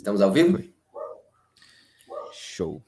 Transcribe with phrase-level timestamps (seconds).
[0.00, 0.58] Estamos ao vivo?
[2.32, 2.82] Show.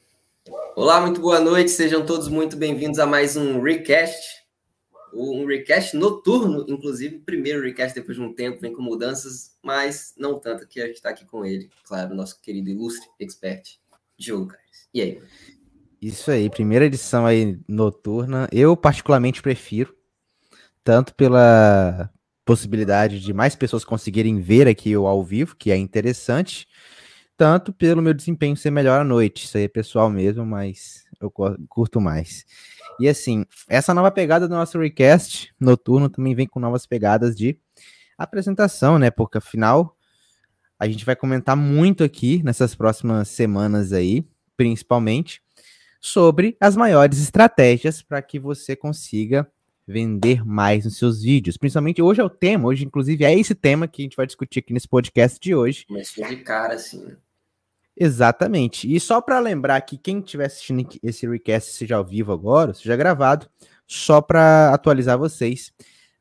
[0.75, 1.71] Olá, muito boa noite.
[1.71, 4.43] Sejam todos muito bem-vindos a mais um Recast.
[5.13, 10.39] Um recast noturno, inclusive, primeiro recast depois de um tempo, vem com mudanças, mas não
[10.39, 13.79] tanto que a gente está aqui com ele, claro, nosso querido ilustre expert,
[14.17, 14.89] Diogo Carlos.
[14.95, 15.23] E aí?
[16.01, 18.49] Isso aí, primeira edição aí noturna.
[18.51, 19.95] Eu particularmente prefiro,
[20.83, 22.11] tanto pela
[22.43, 26.67] possibilidade de mais pessoas conseguirem ver aqui o ao vivo, que é interessante,
[27.43, 29.47] tanto pelo meu desempenho ser melhor à noite.
[29.47, 31.29] Isso aí é pessoal mesmo, mas eu
[31.69, 32.47] curto mais.
[33.01, 37.59] E assim, essa nova pegada do nosso recast noturno também vem com novas pegadas de
[38.17, 39.11] apresentação, né?
[39.11, 39.97] Porque afinal
[40.79, 44.25] a gente vai comentar muito aqui nessas próximas semanas aí,
[44.57, 45.43] principalmente
[46.01, 49.51] sobre as maiores estratégias para que você consiga
[49.85, 51.57] vender mais nos seus vídeos.
[51.57, 54.61] Principalmente hoje é o tema, hoje inclusive é esse tema que a gente vai discutir
[54.61, 55.85] aqui nesse podcast de hoje.
[55.87, 57.17] Começou de cara assim, né?
[58.05, 58.93] Exatamente.
[58.93, 62.97] E só para lembrar que quem estiver assistindo esse recast, seja ao vivo agora, seja
[62.97, 63.49] gravado,
[63.87, 65.73] só para atualizar vocês.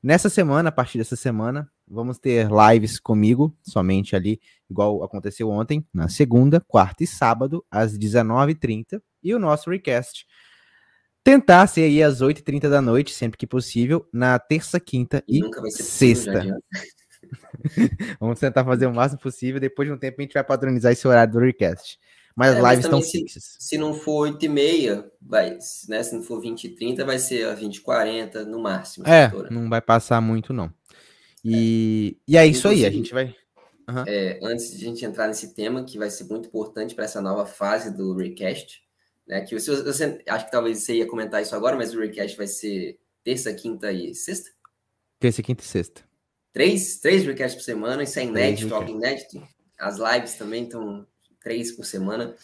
[0.03, 4.39] Nessa semana, a partir dessa semana, vamos ter lives comigo, somente ali,
[4.70, 10.27] igual aconteceu ontem, na segunda, quarta e sábado, às 19h30, e o nosso recast
[11.23, 15.72] tentar ser aí às 8h30 da noite, sempre que possível, na terça, quinta e, e
[15.72, 16.44] sexta.
[18.19, 19.59] Vamos tentar fazer o máximo possível.
[19.59, 22.00] Depois de um tempo, a gente vai padronizar esse horário do recast.
[22.36, 23.55] Mas é, as lives estão fixas.
[23.59, 26.02] Se não for 8 e meia, vai, né?
[26.03, 29.08] Se não for 20 e 30, vai ser a 20 e 40 no máximo.
[29.08, 30.73] É, não vai passar muito, não.
[31.44, 33.36] E é, e é isso aí, a gente vai.
[33.89, 34.03] Uhum.
[34.08, 37.22] É, antes de a gente entrar nesse tema, que vai ser muito importante para essa
[37.22, 38.81] nova fase do Recast,
[39.27, 39.42] né?
[39.42, 42.47] Que você, você, acho que talvez você ia comentar isso agora, mas o Recast vai
[42.47, 44.52] ser terça, quinta e sexta?
[45.19, 46.11] Terça, quinta e sexta.
[46.53, 49.41] Três, três recasts por semana, isso é inédito, algo inédito.
[49.80, 51.08] As lives também estão
[51.41, 52.35] três por semana.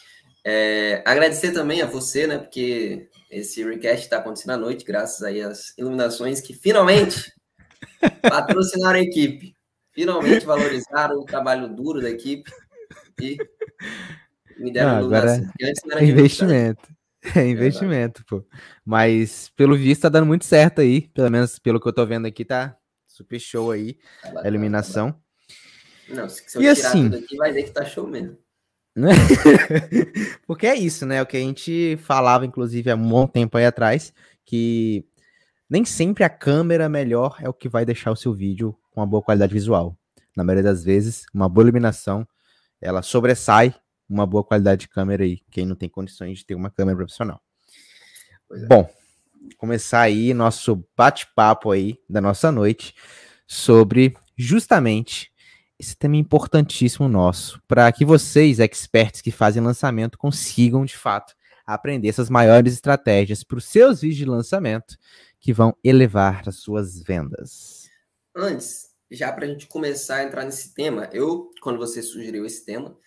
[0.45, 2.38] É, agradecer também a você, né?
[2.38, 7.33] Porque esse recast está acontecendo à noite, graças aí às iluminações que finalmente
[8.21, 9.54] patrocinaram a equipe.
[9.92, 12.49] Finalmente valorizaram o trabalho duro da equipe
[13.20, 13.37] e
[14.58, 15.52] me deram ah, iluminação.
[15.98, 16.98] É investimento.
[17.36, 18.45] É investimento, é, pô.
[18.86, 21.09] Mas pelo visto tá dando muito certo aí.
[21.09, 22.77] Pelo menos pelo que eu tô vendo aqui, tá
[23.17, 23.95] super show aí.
[24.22, 25.11] Tá bacana, a iluminação.
[25.11, 25.20] Tá
[26.10, 28.38] Não, se, se eu e tirar assim, tudo aqui, vai ver que tá show mesmo.
[30.48, 31.22] Porque é isso, né?
[31.22, 34.14] O que a gente falava, inclusive, há um bom tempo aí atrás,
[34.45, 35.06] que
[35.70, 39.08] nem sempre a câmera melhor é o que vai deixar o seu vídeo com uma
[39.08, 39.98] boa qualidade visual.
[40.36, 42.27] Na maioria das vezes, uma boa iluminação,
[42.82, 43.76] ela sobressai
[44.10, 47.42] uma boa qualidade de câmera aí, quem não tem condições de ter uma câmera profissional.
[48.54, 48.66] É.
[48.66, 48.89] Bom,
[49.55, 52.93] começar aí nosso bate-papo aí da nossa noite
[53.47, 55.31] sobre justamente
[55.80, 61.35] esse tema importantíssimo nosso, para que vocês, experts que fazem lançamento, consigam de fato
[61.65, 64.97] aprender essas maiores estratégias para os seus vídeos de lançamento
[65.39, 67.89] que vão elevar as suas vendas.
[68.35, 72.65] Antes, já para a gente começar a entrar nesse tema, eu, quando você sugeriu esse
[72.65, 72.97] tema,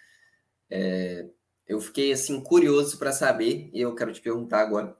[0.70, 1.26] é,
[1.66, 4.96] eu fiquei assim curioso para saber, e eu quero te perguntar agora,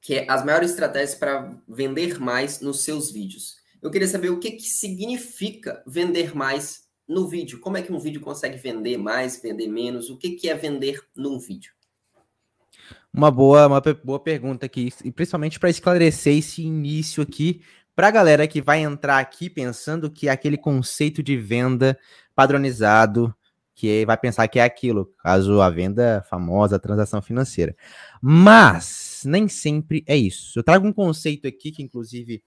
[0.00, 3.56] que é as maiores estratégias para vender mais nos seus vídeos.
[3.80, 7.60] Eu queria saber o que, que significa vender mais no vídeo.
[7.60, 10.10] Como é que um vídeo consegue vender mais, vender menos?
[10.10, 11.72] O que, que é vender num vídeo?
[13.12, 17.62] Uma boa, uma boa pergunta aqui, e principalmente para esclarecer esse início aqui
[17.98, 21.98] para a galera que vai entrar aqui pensando que é aquele conceito de venda
[22.32, 23.34] padronizado,
[23.74, 27.74] que vai pensar que é aquilo, caso a venda famosa, a transação financeira.
[28.22, 30.58] Mas nem sempre é isso.
[30.58, 32.42] Eu trago um conceito aqui que, inclusive,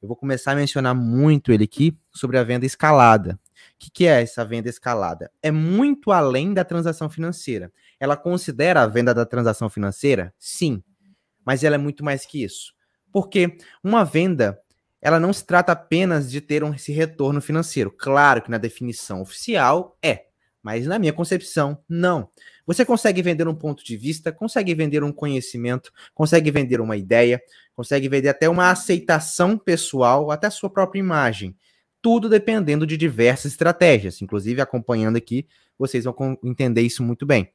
[0.00, 3.34] eu vou começar a mencionar muito ele aqui sobre a venda escalada.
[3.34, 5.30] O que, que é essa venda escalada?
[5.42, 7.72] É muito além da transação financeira.
[7.98, 10.32] Ela considera a venda da transação financeira?
[10.38, 10.82] Sim,
[11.44, 12.74] mas ela é muito mais que isso.
[13.10, 14.60] Porque uma venda
[15.00, 17.90] ela não se trata apenas de ter um, esse retorno financeiro.
[17.90, 20.25] Claro que na definição oficial é,
[20.66, 22.28] mas na minha concepção, não.
[22.66, 27.40] Você consegue vender um ponto de vista, consegue vender um conhecimento, consegue vender uma ideia,
[27.72, 31.56] consegue vender até uma aceitação pessoal, até a sua própria imagem.
[32.02, 34.20] Tudo dependendo de diversas estratégias.
[34.20, 35.46] Inclusive, acompanhando aqui,
[35.78, 37.48] vocês vão entender isso muito bem.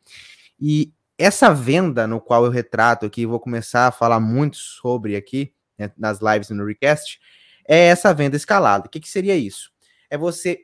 [0.58, 5.52] E essa venda no qual eu retrato aqui, vou começar a falar muito sobre aqui,
[5.78, 7.20] né, nas lives no Recast,
[7.68, 8.88] é essa venda escalada.
[8.88, 9.70] O que, que seria isso?
[10.10, 10.62] É você,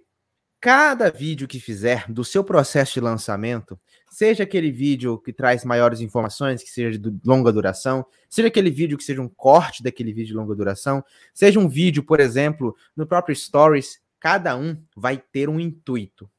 [0.60, 6.02] cada vídeo que fizer do seu processo de lançamento, seja aquele vídeo que traz maiores
[6.02, 10.30] informações, que seja de longa duração, seja aquele vídeo que seja um corte daquele vídeo
[10.30, 15.48] de longa duração, seja um vídeo, por exemplo, no próprio Stories, cada um vai ter
[15.48, 16.30] um intuito.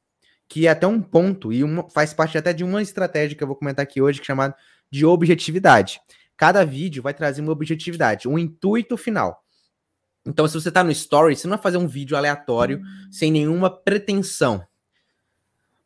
[0.48, 3.46] que é até um ponto, e uma, faz parte até de uma estratégia que eu
[3.46, 4.56] vou comentar aqui hoje, que é chamada
[4.90, 6.00] de objetividade.
[6.36, 9.44] Cada vídeo vai trazer uma objetividade, um intuito final.
[10.26, 13.70] Então, se você está no story, você não vai fazer um vídeo aleatório, sem nenhuma
[13.70, 14.66] pretensão.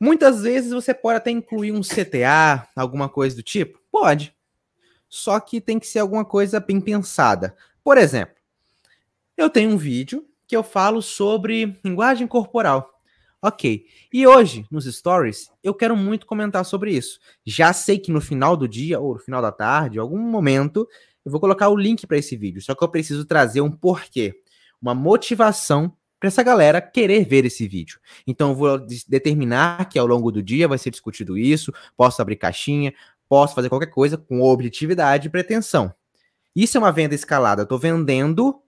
[0.01, 3.79] Muitas vezes você pode até incluir um CTA, alguma coisa do tipo.
[3.91, 4.35] Pode.
[5.09, 7.57] Só que tem que ser alguma coisa bem pensada.
[7.85, 8.35] Por exemplo,
[9.37, 12.93] eu tenho um vídeo que eu falo sobre linguagem corporal.
[13.41, 13.87] Ok.
[14.13, 17.19] E hoje, nos stories, eu quero muito comentar sobre isso.
[17.45, 20.89] Já sei que no final do dia, ou no final da tarde, em algum momento,
[21.25, 22.61] eu vou colocar o link para esse vídeo.
[22.63, 24.35] Só que eu preciso trazer um porquê,
[24.81, 27.99] uma motivação para essa galera querer ver esse vídeo.
[28.27, 28.79] Então, eu vou
[29.09, 32.95] determinar que ao longo do dia vai ser discutido isso, posso abrir caixinha,
[33.29, 35.93] posso fazer qualquer coisa com objetividade e pretensão.
[36.55, 37.63] Isso é uma venda escalada.
[37.63, 38.61] Eu estou vendendo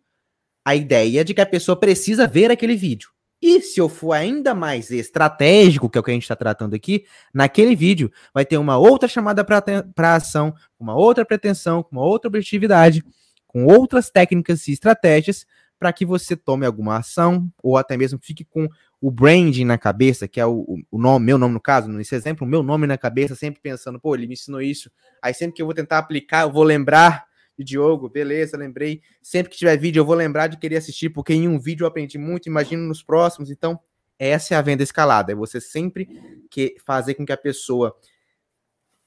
[0.64, 3.10] a ideia de que a pessoa precisa ver aquele vídeo.
[3.46, 6.72] E se eu for ainda mais estratégico, que é o que a gente está tratando
[6.72, 12.28] aqui, naquele vídeo vai ter uma outra chamada para ação, uma outra pretensão, uma outra
[12.28, 13.04] objetividade,
[13.46, 15.44] com outras técnicas e estratégias
[15.78, 18.66] para que você tome alguma ação ou até mesmo fique com
[18.98, 22.46] o branding na cabeça, que é o, o nome, meu nome no caso, nesse exemplo,
[22.46, 24.90] o meu nome na cabeça, sempre pensando, pô, ele me ensinou isso.
[25.20, 27.26] Aí sempre que eu vou tentar aplicar, eu vou lembrar
[27.58, 29.00] de Diogo, beleza, lembrei.
[29.22, 31.88] Sempre que tiver vídeo, eu vou lembrar de querer assistir, porque em um vídeo eu
[31.88, 33.50] aprendi muito, imagino nos próximos.
[33.50, 33.78] Então,
[34.18, 35.32] essa é a venda escalada.
[35.32, 36.08] É você sempre
[36.50, 37.96] que fazer com que a pessoa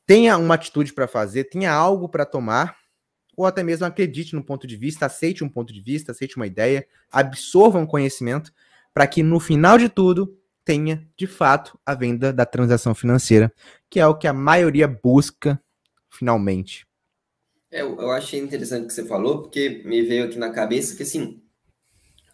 [0.06, 2.78] tenha uma atitude para fazer, tenha algo para tomar,
[3.36, 6.48] ou até mesmo acredite no ponto de vista, aceite um ponto de vista, aceite uma
[6.48, 8.52] ideia, absorva um conhecimento,
[8.94, 13.54] para que no final de tudo tenha de fato a venda da transação financeira,
[13.90, 15.62] que é o que a maioria busca
[16.10, 16.87] finalmente.
[17.70, 21.04] É, eu achei interessante o que você falou, porque me veio aqui na cabeça que,
[21.04, 21.42] assim,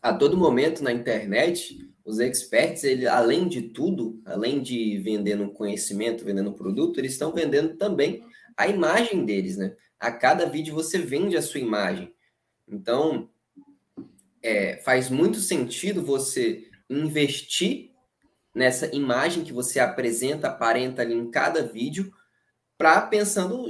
[0.02, 6.26] a todo momento na internet, os experts, ele, além de tudo, além de vendendo conhecimento,
[6.26, 8.24] vendendo produto, eles estão vendendo também
[8.58, 9.76] a imagem deles, né?
[10.00, 12.14] A cada vídeo você vende a sua imagem.
[12.68, 13.30] Então,
[14.42, 17.92] é, faz muito sentido você investir
[18.54, 22.14] nessa imagem que você apresenta, aparenta ali em cada vídeo,
[22.84, 23.66] para pensando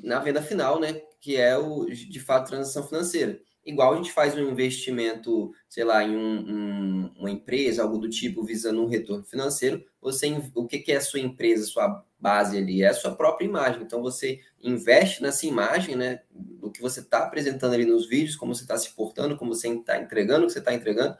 [0.00, 1.02] na venda final, né?
[1.20, 3.40] Que é o de fato transação financeira.
[3.66, 8.08] Igual a gente faz um investimento, sei lá, em um, um, uma empresa, algo do
[8.08, 12.56] tipo, visando um retorno financeiro, você o que, que é a sua empresa, sua base
[12.56, 12.84] ali?
[12.84, 13.82] É a sua própria imagem.
[13.82, 16.20] Então você investe nessa imagem, né?
[16.30, 19.66] Do que você está apresentando ali nos vídeos, como você está se portando, como você
[19.66, 21.16] está entregando, o que você está entregando,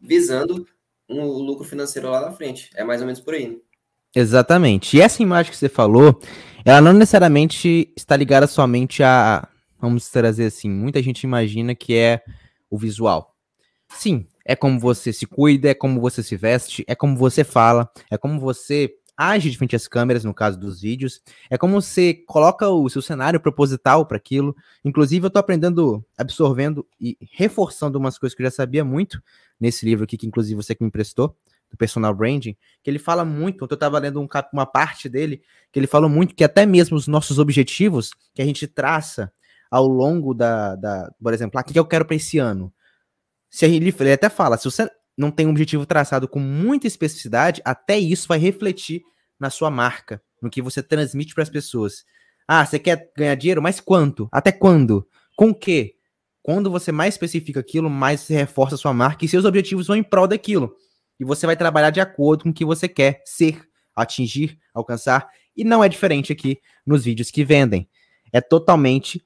[0.00, 0.68] visando
[1.08, 2.70] um lucro financeiro lá na frente.
[2.76, 3.48] É mais ou menos por aí.
[3.48, 3.56] Né?
[4.14, 4.96] Exatamente.
[4.96, 6.20] E essa imagem que você falou,
[6.64, 9.48] ela não necessariamente está ligada somente a,
[9.80, 12.22] vamos trazer assim, muita gente imagina que é
[12.68, 13.34] o visual.
[13.88, 17.90] Sim, é como você se cuida, é como você se veste, é como você fala,
[18.10, 21.20] é como você age de frente às câmeras, no caso dos vídeos,
[21.50, 24.56] é como você coloca o seu cenário proposital para aquilo.
[24.82, 29.22] Inclusive, eu estou aprendendo, absorvendo e reforçando umas coisas que eu já sabia muito
[29.60, 31.36] nesse livro aqui, que inclusive você que me emprestou,
[31.70, 35.78] do personal branding, que ele fala muito, eu estava lendo um, uma parte dele, que
[35.78, 39.32] ele falou muito que até mesmo os nossos objetivos que a gente traça
[39.70, 42.72] ao longo da, da por exemplo, ah, o que eu quero para esse ano?
[43.48, 47.62] Se ele, ele até fala, se você não tem um objetivo traçado com muita especificidade,
[47.64, 49.02] até isso vai refletir
[49.38, 52.04] na sua marca, no que você transmite para as pessoas.
[52.48, 53.62] Ah, você quer ganhar dinheiro?
[53.62, 54.28] Mas quanto?
[54.32, 55.06] Até quando?
[55.36, 55.94] Com o quê?
[56.42, 59.96] Quando você mais especifica aquilo, mais se reforça a sua marca e seus objetivos vão
[59.96, 60.74] em prol daquilo
[61.20, 63.62] e você vai trabalhar de acordo com o que você quer ser,
[63.94, 65.28] atingir, alcançar.
[65.54, 67.86] E não é diferente aqui nos vídeos que vendem.
[68.32, 69.22] É totalmente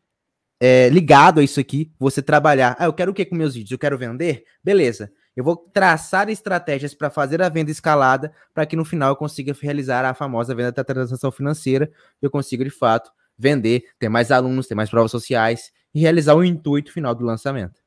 [0.61, 2.75] é, ligado a isso aqui, você trabalhar.
[2.79, 3.71] Ah, eu quero o que com meus vídeos?
[3.71, 4.45] Eu quero vender?
[4.63, 5.13] Beleza.
[5.37, 9.55] Eu vou traçar estratégias para fazer a venda escalada para que no final eu consiga
[9.61, 11.91] realizar a famosa venda da transação financeira.
[12.21, 16.45] Eu consiga de fato vender, ter mais alunos, ter mais provas sociais e realizar o
[16.45, 17.81] intuito final do lançamento.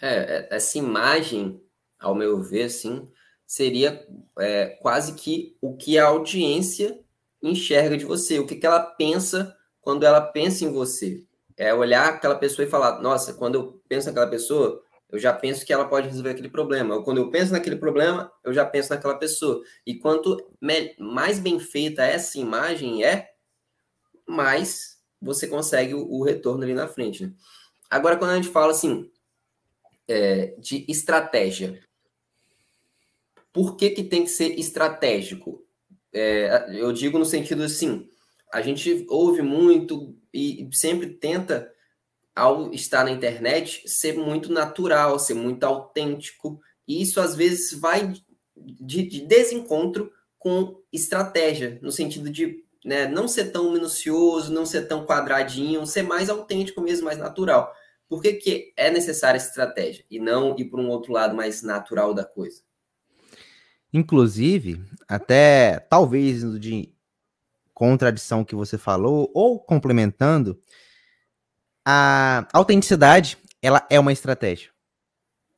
[0.00, 1.60] É, é essa imagem,
[2.00, 3.08] ao meu ver, assim,
[3.52, 4.02] seria
[4.38, 6.98] é, quase que o que a audiência
[7.42, 11.22] enxerga de você, o que, que ela pensa quando ela pensa em você.
[11.54, 15.66] É olhar aquela pessoa e falar: nossa, quando eu penso naquela pessoa, eu já penso
[15.66, 16.94] que ela pode resolver aquele problema.
[16.94, 19.62] Ou quando eu penso naquele problema, eu já penso naquela pessoa.
[19.86, 20.50] E quanto
[20.98, 23.32] mais bem feita essa imagem é,
[24.26, 27.26] mais você consegue o, retorno ali na frente.
[27.26, 27.34] Né?
[27.90, 29.10] Agora, quando a gente fala assim
[30.08, 31.78] é, de estratégia,
[33.52, 35.64] por que, que tem que ser estratégico?
[36.12, 38.08] É, eu digo no sentido assim,
[38.52, 41.70] a gente ouve muito e sempre tenta,
[42.34, 48.14] ao estar na internet, ser muito natural, ser muito autêntico, e isso às vezes vai
[48.56, 54.88] de, de desencontro com estratégia, no sentido de né, não ser tão minucioso, não ser
[54.88, 57.72] tão quadradinho, ser mais autêntico mesmo, mais natural.
[58.08, 62.12] Por que, que é necessária estratégia e não ir para um outro lado mais natural
[62.12, 62.62] da coisa?
[63.92, 66.92] Inclusive, até talvez de
[67.74, 70.58] contradição que você falou, ou complementando,
[71.84, 74.70] a autenticidade ela é uma estratégia.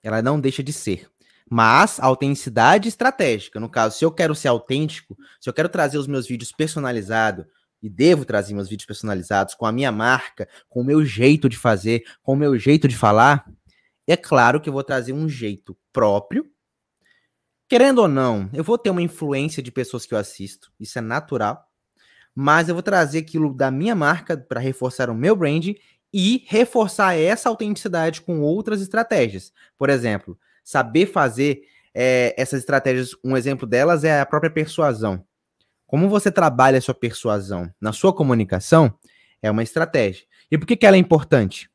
[0.03, 1.09] Ela não deixa de ser.
[1.49, 5.99] Mas a autenticidade estratégica, no caso, se eu quero ser autêntico, se eu quero trazer
[5.99, 7.47] os meus vídeos personalizados,
[7.85, 11.59] e devo trazer meus vídeos personalizados com a minha marca, com o meu jeito de
[11.59, 13.45] fazer, com o meu jeito de falar,
[14.07, 16.51] é claro que eu vou trazer um jeito próprio.
[17.69, 21.03] Querendo ou não, eu vou ter uma influência de pessoas que eu assisto, isso é
[21.03, 21.67] natural,
[22.35, 25.69] mas eu vou trazer aquilo da minha marca para reforçar o meu brand
[26.13, 29.53] e reforçar essa autenticidade com outras estratégias.
[29.79, 31.63] Por exemplo, saber fazer
[31.95, 35.25] é, essas estratégias, um exemplo delas é a própria persuasão.
[35.87, 38.93] Como você trabalha a sua persuasão na sua comunicação
[39.41, 40.25] é uma estratégia.
[40.51, 41.71] E por que, que ela é importante?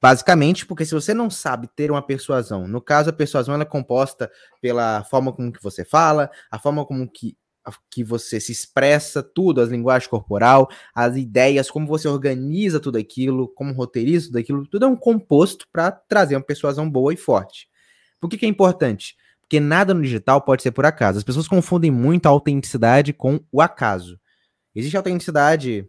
[0.00, 3.66] Basicamente, porque se você não sabe ter uma persuasão, no caso a persuasão ela é
[3.66, 4.30] composta
[4.60, 7.36] pela forma como que você fala, a forma como que,
[7.90, 13.48] que você se expressa, tudo, as linguagens corporal, as ideias, como você organiza tudo aquilo,
[13.48, 17.68] como roteiriza tudo aquilo, tudo é um composto para trazer uma persuasão boa e forte.
[18.18, 19.16] Por que, que é importante?
[19.42, 21.18] Porque nada no digital pode ser por acaso.
[21.18, 24.18] As pessoas confundem muito a autenticidade com o acaso.
[24.74, 25.86] Existe autenticidade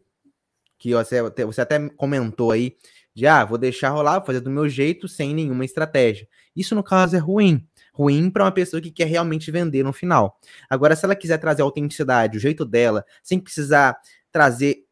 [0.81, 2.75] que você, você até comentou aí,
[3.13, 6.27] de ah, vou deixar rolar, vou fazer do meu jeito, sem nenhuma estratégia.
[6.55, 7.67] Isso, no caso, é ruim.
[7.93, 10.39] Ruim para uma pessoa que quer realmente vender no final.
[10.69, 13.97] Agora, se ela quiser trazer a autenticidade, o jeito dela, sem precisar
[14.31, 14.85] trazer,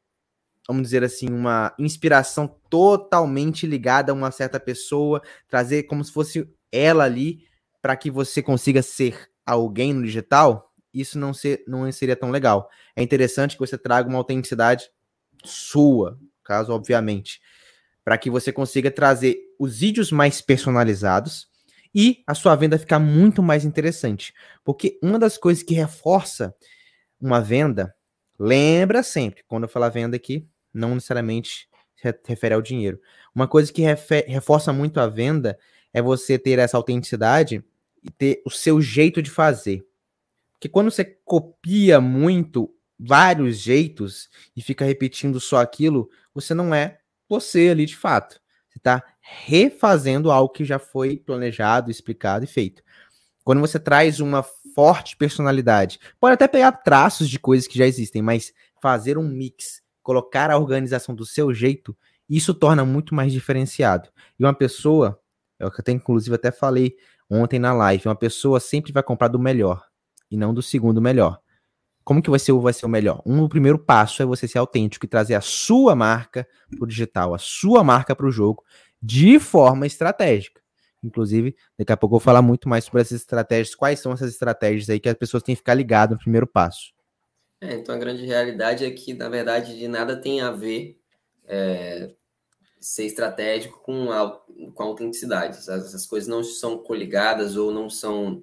[0.68, 6.48] vamos dizer assim, uma inspiração totalmente ligada a uma certa pessoa, trazer como se fosse
[6.72, 7.48] ela ali
[7.82, 12.70] para que você consiga ser alguém no digital, isso não, ser, não seria tão legal.
[12.96, 14.90] É interessante que você traga uma autenticidade
[15.44, 17.40] sua, caso obviamente,
[18.10, 21.48] para que você consiga trazer os vídeos mais personalizados
[21.94, 24.34] e a sua venda ficar muito mais interessante.
[24.64, 26.56] Porque uma das coisas que reforça
[27.22, 27.94] uma venda,
[28.40, 33.00] lembra sempre, quando eu falar venda aqui, não necessariamente se refere ao dinheiro.
[33.36, 35.56] Uma coisa que reforça muito a venda
[35.94, 37.64] é você ter essa autenticidade
[38.04, 39.86] e ter o seu jeito de fazer.
[40.54, 46.99] Porque quando você copia muito vários jeitos e fica repetindo só aquilo, você não é
[47.30, 48.42] você ali de fato.
[48.70, 52.82] Você está refazendo algo que já foi planejado, explicado e feito.
[53.44, 54.44] Quando você traz uma
[54.76, 59.82] forte personalidade, pode até pegar traços de coisas que já existem, mas fazer um mix,
[60.02, 61.96] colocar a organização do seu jeito,
[62.30, 64.10] isso torna muito mais diferenciado.
[64.40, 65.20] E uma pessoa
[65.60, 66.96] é o que eu até, inclusive, até falei
[67.30, 68.08] ontem na live.
[68.08, 69.86] Uma pessoa sempre vai comprar do melhor
[70.32, 71.40] e não do segundo melhor.
[72.10, 73.22] Como que vai ser, vai ser o melhor?
[73.24, 76.88] Um, o primeiro passo é você ser autêntico e trazer a sua marca para o
[76.88, 78.66] digital, a sua marca para o jogo,
[79.00, 80.60] de forma estratégica.
[81.04, 84.32] Inclusive, daqui a pouco eu vou falar muito mais sobre essas estratégias, quais são essas
[84.32, 86.96] estratégias aí que as pessoas têm que ficar ligadas no primeiro passo.
[87.62, 91.00] É, então a grande realidade é que, na verdade, de nada tem a ver
[91.46, 92.10] é,
[92.80, 94.32] ser estratégico com, a,
[94.74, 95.60] com autenticidade.
[95.60, 98.42] Essas coisas não são coligadas ou não são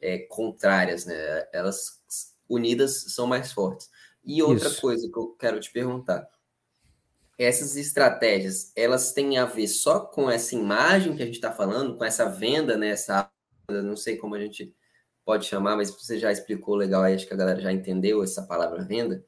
[0.00, 1.48] é, contrárias, né?
[1.52, 1.97] Elas
[2.48, 3.90] unidas são mais fortes.
[4.24, 4.80] E outra Isso.
[4.80, 6.28] coisa que eu quero te perguntar.
[7.38, 11.96] Essas estratégias, elas têm a ver só com essa imagem que a gente está falando,
[11.96, 12.88] com essa venda, né?
[12.90, 13.30] Essa,
[13.70, 14.74] não sei como a gente
[15.24, 18.42] pode chamar, mas você já explicou legal aí, acho que a galera já entendeu essa
[18.42, 19.24] palavra venda.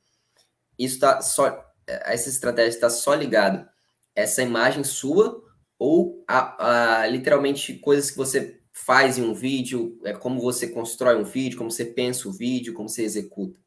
[0.79, 3.69] Isso está só, essa estratégia está só ligado
[4.15, 5.43] essa imagem sua
[5.79, 11.17] ou a, a, literalmente coisas que você faz em um vídeo, é como você constrói
[11.17, 13.59] um vídeo, como você pensa o vídeo, como você executa?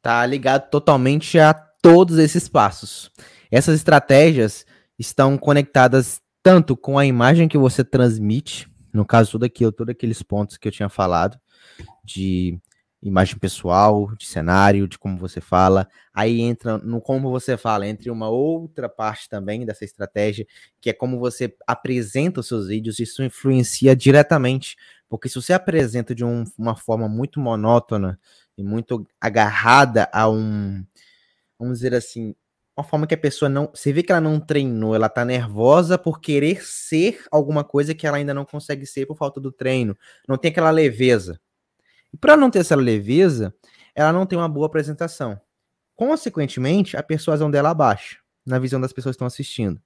[0.00, 3.10] Tá ligado totalmente a todos esses passos.
[3.50, 4.64] Essas estratégias
[4.98, 10.22] estão conectadas tanto com a imagem que você transmite, no caso tudo aquilo, todos aqueles
[10.22, 11.38] pontos que eu tinha falado,
[12.04, 12.58] de
[13.02, 15.88] imagem pessoal, de cenário, de como você fala.
[16.12, 20.46] Aí entra no como você fala, entre uma outra parte também dessa estratégia,
[20.80, 22.98] que é como você apresenta os seus vídeos.
[22.98, 24.76] Isso influencia diretamente,
[25.08, 28.18] porque se você apresenta de um, uma forma muito monótona
[28.56, 30.84] e muito agarrada a um,
[31.58, 32.34] vamos dizer assim,
[32.76, 33.70] uma forma que a pessoa não.
[33.74, 38.06] Você vê que ela não treinou, ela tá nervosa por querer ser alguma coisa que
[38.06, 39.96] ela ainda não consegue ser por falta do treino.
[40.28, 41.40] Não tem aquela leveza.
[42.16, 43.54] E para não ter essa leveza,
[43.94, 45.38] ela não tem uma boa apresentação.
[45.94, 49.78] Consequentemente, a persuasão dela abaixa na visão das pessoas que estão assistindo.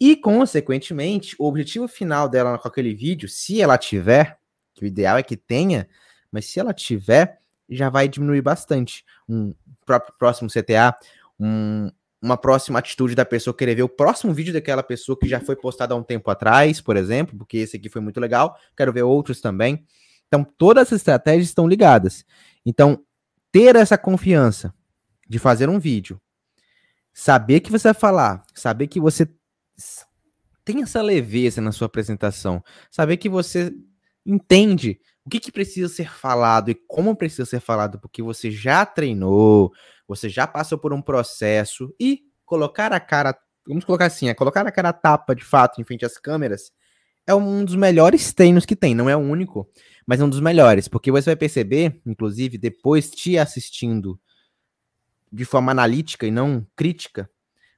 [0.00, 4.38] E, consequentemente, o objetivo final dela com aquele vídeo, se ela tiver,
[4.74, 5.86] que o ideal é que tenha,
[6.32, 7.38] mas se ela tiver,
[7.68, 9.04] já vai diminuir bastante.
[9.28, 9.52] Um
[9.84, 10.96] próprio próximo CTA,
[11.38, 15.38] um, uma próxima atitude da pessoa querer ver o próximo vídeo daquela pessoa que já
[15.38, 18.90] foi postado há um tempo atrás, por exemplo, porque esse aqui foi muito legal, quero
[18.90, 19.86] ver outros também.
[20.26, 22.24] Então, todas as estratégias estão ligadas.
[22.64, 23.04] Então,
[23.52, 24.74] ter essa confiança
[25.28, 26.20] de fazer um vídeo,
[27.12, 29.28] saber que você vai falar, saber que você
[30.64, 33.72] tem essa leveza na sua apresentação, saber que você
[34.24, 38.84] entende o que, que precisa ser falado e como precisa ser falado, porque você já
[38.84, 39.72] treinou,
[40.06, 44.66] você já passou por um processo e colocar a cara, vamos colocar assim, é colocar
[44.66, 46.72] a cara tapa de fato em frente às câmeras
[47.26, 49.68] é um dos melhores treinos que tem, não é o único,
[50.06, 54.18] mas é um dos melhores, porque você vai perceber, inclusive, depois te assistindo
[55.32, 57.28] de forma analítica e não crítica,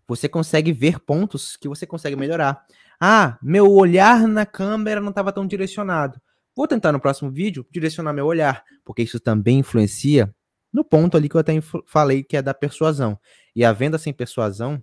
[0.06, 2.64] você consegue ver pontos que você consegue melhorar.
[3.00, 6.20] Ah, meu olhar na câmera não estava tão direcionado.
[6.54, 10.34] Vou tentar no próximo vídeo direcionar meu olhar, porque isso também influencia
[10.72, 11.52] no ponto ali que eu até
[11.86, 13.18] falei, que é da persuasão.
[13.54, 14.82] E a venda sem persuasão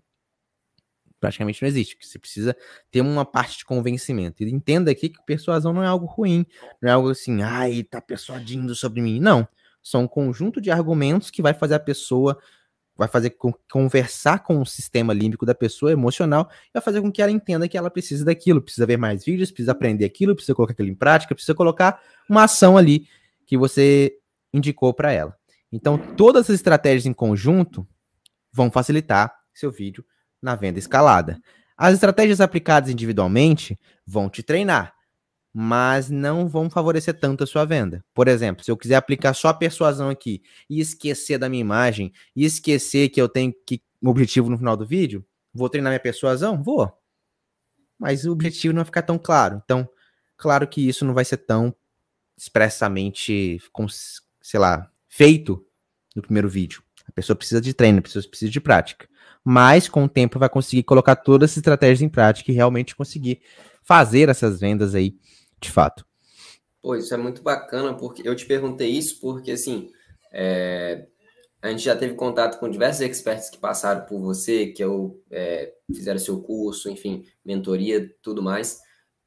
[1.25, 1.97] praticamente não existe.
[1.99, 2.55] Você precisa
[2.91, 4.43] ter uma parte de convencimento.
[4.43, 6.45] E entenda aqui que persuasão não é algo ruim,
[6.79, 9.19] não é algo assim, ai, tá persuadindo sobre mim.
[9.19, 9.47] Não.
[9.81, 12.37] São um conjunto de argumentos que vai fazer a pessoa,
[12.95, 13.35] vai fazer
[13.71, 17.67] conversar com o sistema límbico da pessoa emocional e vai fazer com que ela entenda
[17.67, 20.95] que ela precisa daquilo, precisa ver mais vídeos, precisa aprender aquilo, precisa colocar aquilo em
[20.95, 23.07] prática, precisa colocar uma ação ali
[23.47, 24.15] que você
[24.53, 25.35] indicou para ela.
[25.71, 27.87] Então, todas as estratégias em conjunto
[28.51, 30.05] vão facilitar seu vídeo
[30.45, 31.41] na venda escalada.
[31.75, 34.93] As estratégias aplicadas individualmente vão te treinar,
[35.51, 38.05] mas não vão favorecer tanto a sua venda.
[38.13, 42.13] Por exemplo, se eu quiser aplicar só a persuasão aqui e esquecer da minha imagem
[42.35, 45.99] e esquecer que eu tenho que o objetivo no final do vídeo, vou treinar minha
[45.99, 46.61] persuasão?
[46.61, 46.93] Vou.
[47.97, 49.59] Mas o objetivo não vai ficar tão claro.
[49.65, 49.89] Então,
[50.37, 51.75] claro que isso não vai ser tão
[52.37, 53.59] expressamente,
[54.41, 55.65] sei lá, feito
[56.15, 56.83] no primeiro vídeo.
[57.07, 59.07] A pessoa precisa de treino, a pessoa precisa de prática
[59.45, 63.41] mas com o tempo vai conseguir colocar todas as estratégias em prática e realmente conseguir
[63.83, 65.15] fazer essas vendas aí
[65.61, 66.03] de fato.
[66.81, 69.91] Pô, isso é muito bacana, porque eu te perguntei isso porque assim
[70.33, 71.05] é,
[71.61, 75.73] a gente já teve contato com diversos experts que passaram por você, que eu é,
[75.87, 78.81] fizeram seu curso, enfim, mentoria, tudo mais,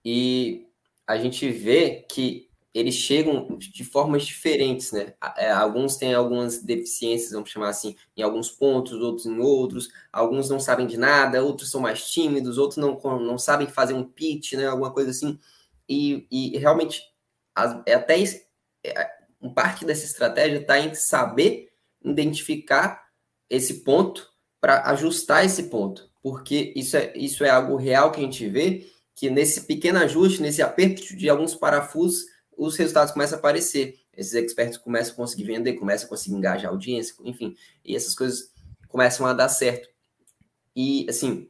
[0.05, 0.67] e
[1.07, 5.15] a gente vê que eles chegam de formas diferentes, né?
[5.37, 9.89] É, alguns têm algumas deficiências, vamos chamar assim, em alguns pontos, outros em outros.
[10.13, 14.05] Alguns não sabem de nada, outros são mais tímidos, outros não, não sabem fazer um
[14.05, 14.67] pitch, né?
[14.67, 15.39] Alguma coisa assim.
[15.89, 17.03] E, e realmente,
[17.87, 18.23] é até
[18.85, 21.69] é, um parte dessa estratégia está em saber
[22.05, 23.09] identificar
[23.49, 24.29] esse ponto
[24.61, 28.91] para ajustar esse ponto, porque isso é, isso é algo real que a gente vê
[29.15, 32.25] que nesse pequeno ajuste, nesse aperto de alguns parafusos,
[32.59, 34.01] os resultados começam a aparecer.
[34.13, 38.15] Esses experts começam a conseguir vender, começam a conseguir engajar a audiência, enfim, e essas
[38.15, 38.53] coisas
[38.89, 39.89] começam a dar certo.
[40.75, 41.49] E, assim,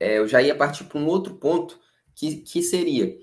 [0.00, 1.80] é, eu já ia partir para um outro ponto,
[2.14, 3.16] que, que seria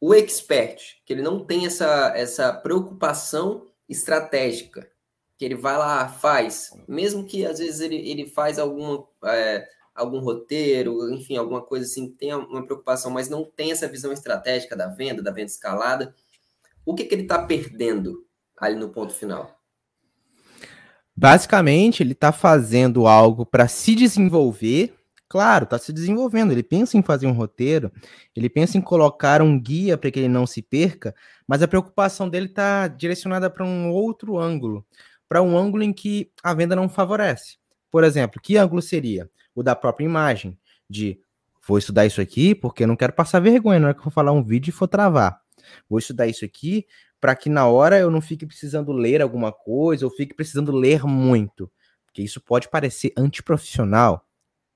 [0.00, 4.90] o expert, que ele não tem essa, essa preocupação estratégica,
[5.36, 10.18] que ele vai lá, faz, mesmo que às vezes ele, ele faz alguma, é, algum
[10.18, 14.88] roteiro, enfim, alguma coisa assim, tem uma preocupação, mas não tem essa visão estratégica da
[14.88, 16.14] venda, da venda escalada,
[16.84, 18.26] o que, que ele está perdendo
[18.58, 19.58] ali no ponto final?
[21.16, 24.92] Basicamente, ele está fazendo algo para se desenvolver.
[25.28, 26.52] Claro, está se desenvolvendo.
[26.52, 27.90] Ele pensa em fazer um roteiro,
[28.36, 31.14] ele pensa em colocar um guia para que ele não se perca,
[31.46, 34.84] mas a preocupação dele está direcionada para um outro ângulo,
[35.28, 37.56] para um ângulo em que a venda não favorece.
[37.90, 39.30] Por exemplo, que ângulo seria?
[39.54, 41.20] O da própria imagem, de
[41.66, 44.12] vou estudar isso aqui porque eu não quero passar vergonha, não é que eu vou
[44.12, 45.40] falar um vídeo e for travar.
[45.88, 46.86] Vou estudar isso aqui
[47.20, 51.04] para que na hora eu não fique precisando ler alguma coisa ou fique precisando ler
[51.04, 51.70] muito,
[52.04, 54.26] porque isso pode parecer antiprofissional.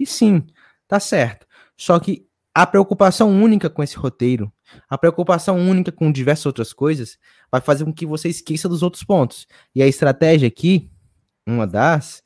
[0.01, 0.47] E sim,
[0.87, 1.47] tá certo.
[1.77, 4.53] Só que a preocupação única com esse roteiro,
[4.89, 7.19] a preocupação única com diversas outras coisas,
[7.53, 9.47] vai fazer com que você esqueça dos outros pontos.
[9.75, 10.91] E a estratégia aqui,
[11.47, 12.23] uma das,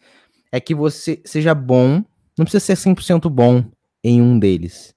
[0.50, 2.04] é que você seja bom
[2.36, 3.64] não precisa ser 100% bom
[4.02, 4.94] em um deles.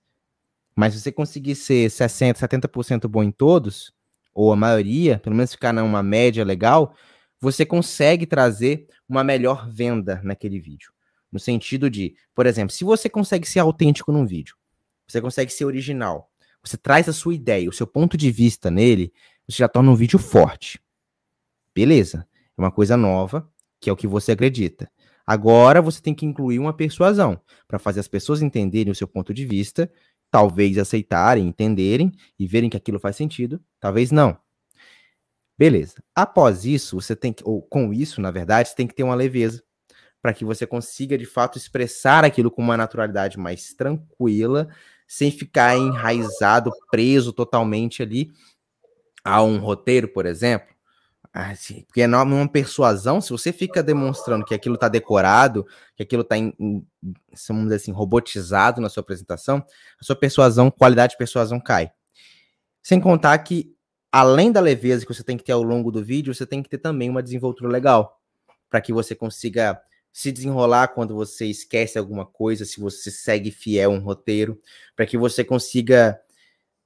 [0.76, 3.94] Mas se você conseguir ser 60%, 70% bom em todos,
[4.34, 6.96] ou a maioria, pelo menos ficar numa média legal,
[7.40, 10.92] você consegue trazer uma melhor venda naquele vídeo.
[11.32, 14.56] No sentido de, por exemplo, se você consegue ser autêntico num vídeo,
[15.08, 16.30] você consegue ser original,
[16.64, 19.14] você traz a sua ideia, o seu ponto de vista nele,
[19.48, 20.82] você já torna um vídeo forte.
[21.74, 22.28] Beleza.
[22.58, 23.48] É uma coisa nova,
[23.80, 24.90] que é o que você acredita.
[25.26, 29.34] Agora você tem que incluir uma persuasão para fazer as pessoas entenderem o seu ponto
[29.34, 29.92] de vista,
[30.30, 34.38] talvez aceitarem, entenderem e verem que aquilo faz sentido, talvez não.
[35.58, 36.04] Beleza.
[36.14, 39.16] Após isso, você tem que, ou com isso, na verdade, você tem que ter uma
[39.16, 39.64] leveza
[40.22, 44.68] para que você consiga de fato expressar aquilo com uma naturalidade mais tranquila,
[45.08, 48.32] sem ficar enraizado, preso totalmente ali
[49.24, 50.75] a um roteiro, por exemplo.
[51.38, 56.22] Assim, porque é numa persuasão, se você fica demonstrando que aquilo está decorado, que aquilo
[56.22, 59.62] está, vamos dizer assim, robotizado na sua apresentação,
[60.00, 61.92] a sua persuasão, qualidade de persuasão cai.
[62.82, 63.76] Sem contar que,
[64.10, 66.70] além da leveza que você tem que ter ao longo do vídeo, você tem que
[66.70, 68.22] ter também uma desenvoltura legal,
[68.70, 69.78] para que você consiga
[70.14, 74.58] se desenrolar quando você esquece alguma coisa, se você segue fiel um roteiro,
[74.96, 76.18] para que você consiga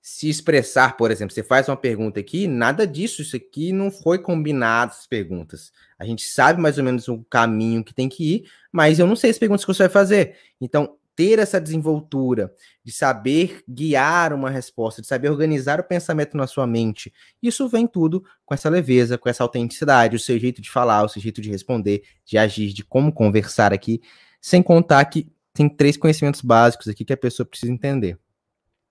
[0.02, 4.20] se expressar, por exemplo, você faz uma pergunta aqui, nada disso, isso aqui não foi
[4.20, 5.72] combinado, as perguntas.
[5.98, 9.16] A gente sabe mais ou menos o caminho que tem que ir, mas eu não
[9.16, 10.38] sei as perguntas que você vai fazer.
[10.60, 16.48] Então, ter essa desenvoltura de saber guiar uma resposta, de saber organizar o pensamento na
[16.48, 20.72] sua mente, isso vem tudo com essa leveza, com essa autenticidade, o seu jeito de
[20.72, 24.02] falar, o seu jeito de responder, de agir, de como conversar aqui,
[24.40, 28.18] sem contar que tem três conhecimentos básicos aqui que a pessoa precisa entender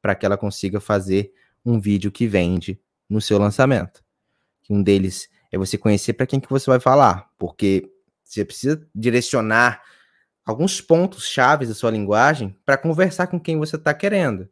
[0.01, 1.33] para que ela consiga fazer
[1.65, 4.03] um vídeo que vende no seu lançamento.
[4.69, 7.91] Um deles é você conhecer para quem que você vai falar, porque
[8.23, 9.83] você precisa direcionar
[10.45, 14.49] alguns pontos chaves da sua linguagem para conversar com quem você está querendo.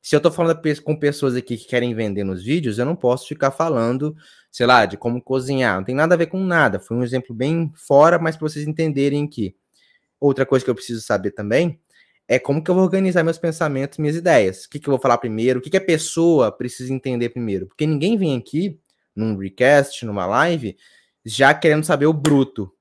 [0.00, 3.28] Se eu estou falando com pessoas aqui que querem vender nos vídeos, eu não posso
[3.28, 4.16] ficar falando,
[4.50, 5.76] sei lá, de como cozinhar.
[5.76, 6.80] Não tem nada a ver com nada.
[6.80, 9.54] Foi um exemplo bem fora, mas para vocês entenderem que.
[10.18, 11.80] Outra coisa que eu preciso saber também
[12.32, 14.64] é como que eu vou organizar meus pensamentos, minhas ideias.
[14.64, 15.58] O que, que eu vou falar primeiro?
[15.58, 17.66] O que, que a pessoa precisa entender primeiro?
[17.66, 18.80] Porque ninguém vem aqui
[19.14, 20.74] num recast, numa live,
[21.22, 22.72] já querendo saber o bruto.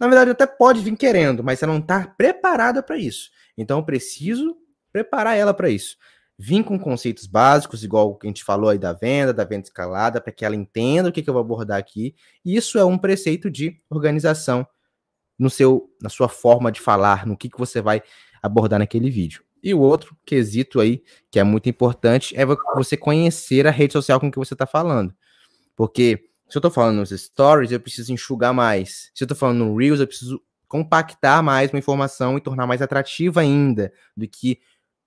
[0.00, 3.30] Na verdade, até pode vir querendo, mas você não está preparada para isso.
[3.56, 4.56] Então, eu preciso
[4.92, 5.96] preparar ela para isso.
[6.36, 9.62] Vim com conceitos básicos, igual o que a gente falou aí da venda, da venda
[9.62, 12.16] escalada, para que ela entenda o que, que eu vou abordar aqui.
[12.44, 14.66] Isso é um preceito de organização
[15.38, 18.02] no seu, na sua forma de falar, no que, que você vai
[18.42, 19.44] abordar naquele vídeo.
[19.62, 24.18] E o outro quesito aí, que é muito importante, é você conhecer a rede social
[24.18, 25.14] com que você está falando.
[25.76, 29.10] Porque se eu estou falando nos stories, eu preciso enxugar mais.
[29.14, 32.82] Se eu estou falando no Reels, eu preciso compactar mais uma informação e tornar mais
[32.82, 34.58] atrativa ainda do que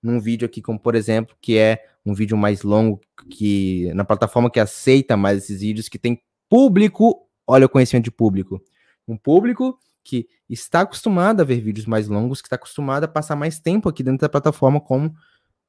[0.02, 4.50] num vídeo aqui, como por exemplo, que é um vídeo mais longo, que na plataforma
[4.50, 8.62] que aceita mais esses vídeos, que tem público, olha o conhecimento de público.
[9.06, 13.34] Um público que está acostumado a ver vídeos mais longos, que está acostumado a passar
[13.34, 15.12] mais tempo aqui dentro da plataforma como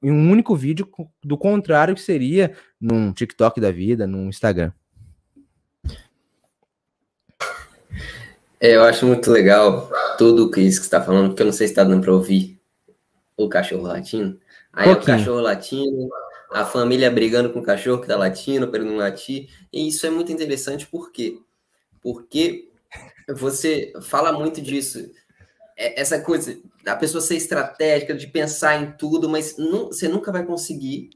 [0.02, 0.88] em um único vídeo,
[1.24, 4.72] do contrário que seria num TikTok da vida, num Instagram.
[8.60, 11.66] É, eu acho muito legal tudo que isso que está falando, porque eu não sei
[11.66, 12.60] se está dando para ouvir
[13.36, 14.40] o cachorro latino.
[14.72, 16.10] Aí é o cachorro latino,
[16.52, 19.50] a família brigando com o cachorro que está latino para ele não latir.
[19.74, 21.40] E isso é muito interessante, por quê?
[22.02, 22.67] Porque
[23.34, 25.12] você fala muito disso.
[25.78, 30.32] É, essa coisa da pessoa ser estratégica, de pensar em tudo, mas não, você nunca
[30.32, 31.10] vai conseguir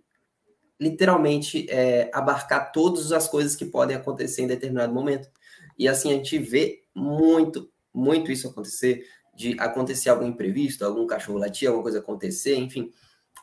[0.79, 5.29] literalmente é, abarcar todas as coisas que podem acontecer em determinado momento.
[5.77, 11.37] E assim a gente vê muito, muito isso acontecer, de acontecer algum imprevisto, algum cachorro
[11.37, 12.91] latir, alguma coisa acontecer, enfim,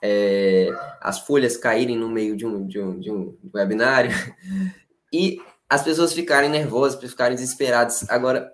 [0.02, 0.68] é,
[1.00, 4.10] as folhas caírem no meio de um, de um, de um webinário
[5.12, 8.08] e as pessoas ficarem nervosas, ficarem desesperadas.
[8.08, 8.52] Agora,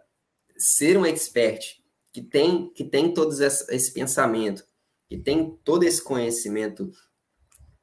[0.56, 4.64] ser um expert que tem que tem todo esse pensamento,
[5.08, 6.90] que tem todo esse conhecimento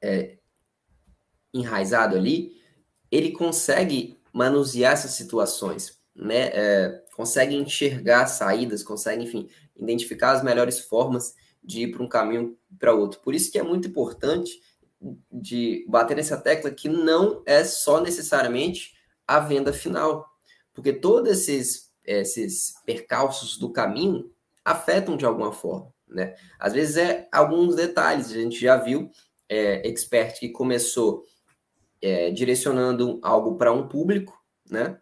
[0.01, 0.37] é,
[1.53, 2.53] enraizado ali,
[3.11, 6.49] ele consegue manusear essas situações, né?
[6.53, 12.57] É, consegue enxergar saídas, consegue, enfim, identificar as melhores formas de ir para um caminho
[12.79, 13.19] para outro.
[13.19, 14.59] Por isso que é muito importante
[15.31, 18.95] de bater nessa tecla que não é só necessariamente
[19.27, 20.27] a venda final,
[20.73, 24.31] porque todos esses esses percalços do caminho
[24.63, 26.35] afetam de alguma forma, né?
[26.59, 29.09] Às vezes é alguns detalhes, a gente já viu
[29.49, 31.25] é, expert que começou
[32.01, 34.97] é, direcionando algo para um público, né?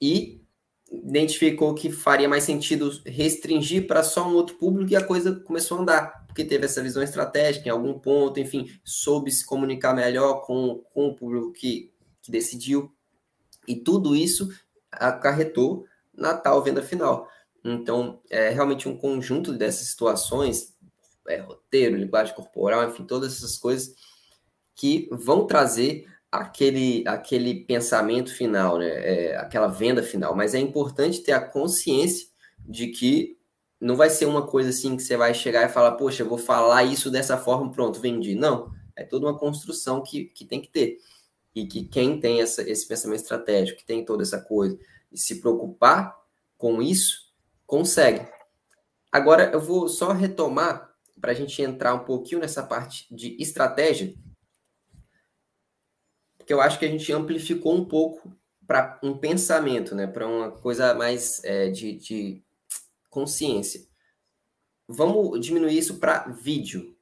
[0.00, 0.42] E
[0.90, 5.78] identificou que faria mais sentido restringir para só um outro público e a coisa começou
[5.78, 10.42] a andar, porque teve essa visão estratégica em algum ponto, enfim, soube se comunicar melhor
[10.44, 12.92] com, com o público que, que decidiu.
[13.66, 14.48] E tudo isso
[14.90, 15.86] acarretou
[16.22, 17.28] na tal venda final.
[17.64, 20.74] Então, é realmente um conjunto dessas situações,
[21.28, 23.94] é, roteiro, linguagem corporal, enfim, todas essas coisas
[24.74, 28.88] que vão trazer aquele, aquele pensamento final, né?
[28.88, 30.34] É, aquela venda final.
[30.34, 32.28] Mas é importante ter a consciência
[32.66, 33.36] de que
[33.80, 36.38] não vai ser uma coisa assim que você vai chegar e falar, poxa, eu vou
[36.38, 38.34] falar isso dessa forma, pronto, vendi.
[38.34, 40.98] Não, é toda uma construção que, que tem que ter.
[41.54, 44.78] e que quem tem essa, esse pensamento estratégico, que tem toda essa coisa,
[45.12, 46.16] e se preocupar
[46.56, 47.32] com isso,
[47.66, 48.26] consegue.
[49.10, 54.14] Agora, eu vou só retomar para a gente entrar um pouquinho nessa parte de estratégia,
[56.36, 60.06] porque eu acho que a gente amplificou um pouco para um pensamento, né?
[60.06, 62.42] para uma coisa mais é, de, de
[63.10, 63.86] consciência.
[64.88, 66.96] Vamos diminuir isso para vídeo.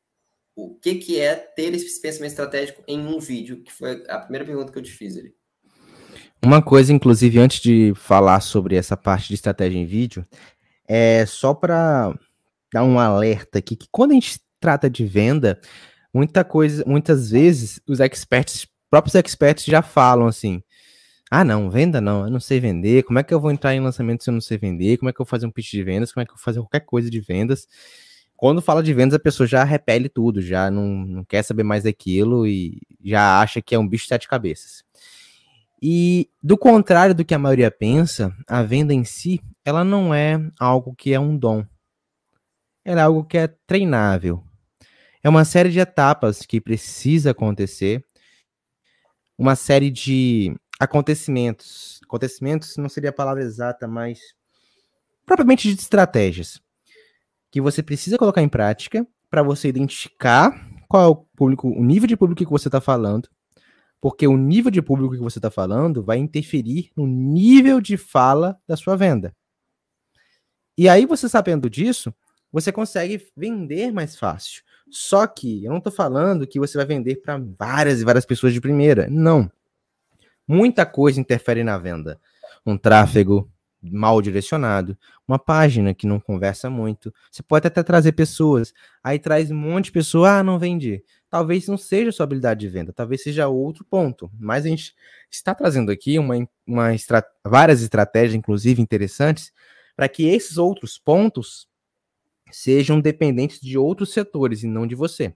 [0.55, 3.63] O que, que é ter esse pensamento estratégico em um vídeo?
[3.63, 5.35] Que foi a primeira pergunta que eu te fiz ali.
[6.43, 10.27] Uma coisa, inclusive, antes de falar sobre essa parte de estratégia em vídeo,
[10.89, 12.15] é só para
[12.73, 15.61] dar um alerta aqui que quando a gente trata de venda,
[16.15, 20.63] muita coisa, muitas vezes os experts, próprios experts já falam assim:
[21.31, 23.05] "Ah, não, venda não, eu não sei vender.
[23.05, 24.99] Como é que eu vou entrar em lançamento se eu não sei vender?
[24.99, 26.13] Como é que eu vou fazer um pitch de vendas?
[26.13, 27.69] Como é que eu vou fazer qualquer coisa de vendas?"
[28.37, 31.85] Quando fala de vendas, a pessoa já repele tudo, já não, não quer saber mais
[31.85, 34.83] daquilo e já acha que é um bicho de sete cabeças.
[35.83, 40.39] E do contrário do que a maioria pensa, a venda em si, ela não é
[40.59, 41.65] algo que é um dom.
[42.85, 44.45] Ela é algo que é treinável.
[45.23, 48.05] É uma série de etapas que precisa acontecer,
[49.39, 52.01] uma série de acontecimentos.
[52.05, 54.21] Acontecimentos não seria a palavra exata, mas
[55.25, 56.61] propriamente de estratégias
[57.51, 62.07] que você precisa colocar em prática para você identificar qual é o público, o nível
[62.07, 63.29] de público que você está falando,
[64.01, 68.59] porque o nível de público que você está falando vai interferir no nível de fala
[68.67, 69.35] da sua venda.
[70.77, 72.15] E aí, você sabendo disso,
[72.51, 74.63] você consegue vender mais fácil.
[74.89, 78.53] Só que eu não estou falando que você vai vender para várias e várias pessoas
[78.53, 79.07] de primeira.
[79.11, 79.51] Não.
[80.49, 82.19] Muita coisa interfere na venda.
[82.65, 83.51] Um tráfego
[83.83, 87.13] mal direcionado, uma página que não conversa muito.
[87.31, 91.69] Você pode até trazer pessoas, aí traz um monte de pessoa, ah, não vendi talvez
[91.69, 94.31] não seja sua habilidade de venda, talvez seja outro ponto.
[94.39, 94.95] Mas a gente
[95.31, 96.35] está trazendo aqui uma,
[96.67, 99.53] uma estra várias estratégias, inclusive interessantes,
[99.97, 101.69] para que esses outros pontos
[102.51, 105.33] sejam dependentes de outros setores e não de você.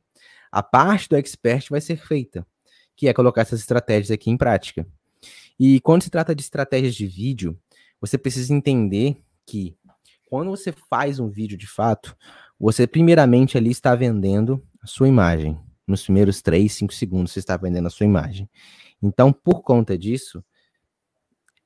[0.50, 2.44] A parte do expert vai ser feita,
[2.96, 4.86] que é colocar essas estratégias aqui em prática.
[5.58, 7.56] E quando se trata de estratégias de vídeo,
[8.06, 9.76] você precisa entender que
[10.28, 12.14] quando você faz um vídeo de fato,
[12.60, 17.56] você primeiramente ali está vendendo a sua imagem nos primeiros 3, 5 segundos você está
[17.56, 18.48] vendendo a sua imagem.
[19.02, 20.44] Então, por conta disso,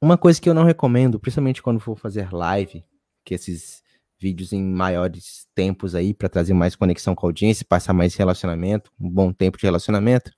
[0.01, 2.85] uma coisa que eu não recomendo, principalmente quando for fazer live,
[3.24, 3.83] que esses
[4.20, 8.92] vídeos em maiores tempos aí para trazer mais conexão com a audiência, passar mais relacionamento,
[8.98, 10.31] um bom tempo de relacionamento,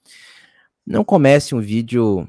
[0.86, 2.26] não comece um vídeo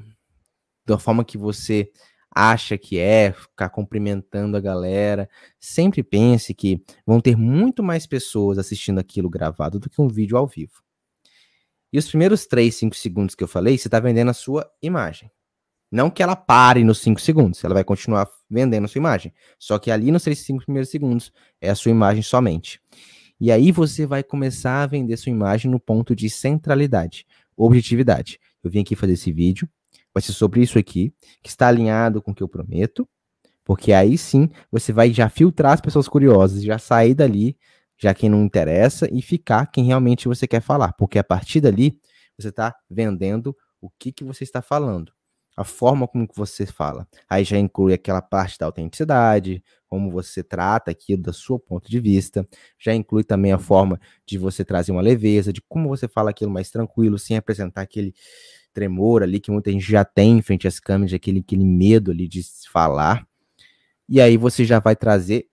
[0.86, 1.90] da forma que você
[2.34, 5.28] acha que é, ficar cumprimentando a galera.
[5.60, 10.36] Sempre pense que vão ter muito mais pessoas assistindo aquilo gravado do que um vídeo
[10.36, 10.82] ao vivo.
[11.92, 15.30] E os primeiros 3, 5 segundos que eu falei, você está vendendo a sua imagem.
[15.90, 19.32] Não que ela pare nos 5 segundos, ela vai continuar vendendo a sua imagem.
[19.58, 22.80] Só que ali nos 3, 5 primeiros segundos é a sua imagem somente.
[23.38, 28.38] E aí você vai começar a vender sua imagem no ponto de centralidade, objetividade.
[28.64, 29.68] Eu vim aqui fazer esse vídeo,
[30.14, 33.08] vai ser sobre isso aqui, que está alinhado com o que eu prometo,
[33.64, 37.56] porque aí sim você vai já filtrar as pessoas curiosas, já sair dali
[38.02, 42.00] já quem não interessa, e ficar quem realmente você quer falar, porque a partir dali
[42.36, 45.12] você está vendendo o que, que você está falando,
[45.56, 47.06] a forma como que você fala.
[47.30, 52.00] Aí já inclui aquela parte da autenticidade, como você trata aquilo do seu ponto de
[52.00, 52.44] vista,
[52.76, 56.50] já inclui também a forma de você trazer uma leveza, de como você fala aquilo
[56.50, 58.12] mais tranquilo, sem apresentar aquele
[58.72, 62.26] tremor ali que muita gente já tem em frente às câmeras, aquele, aquele medo ali
[62.26, 63.26] de falar.
[64.08, 65.48] E aí você já vai trazer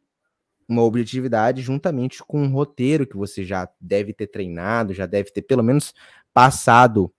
[0.68, 5.42] uma objetividade juntamente com um roteiro que você já deve ter treinado, já deve ter
[5.42, 5.94] pelo menos
[6.34, 7.12] passado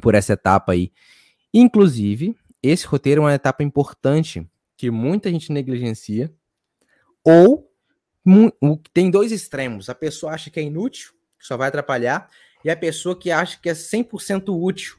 [0.00, 0.92] por essa etapa aí.
[1.52, 6.32] Inclusive, esse roteiro é uma etapa importante que muita gente negligencia
[7.24, 7.72] ou
[8.92, 9.88] tem dois extremos.
[9.88, 12.28] A pessoa acha que é inútil, que só vai atrapalhar,
[12.64, 14.96] e a pessoa que acha que é 100% útil.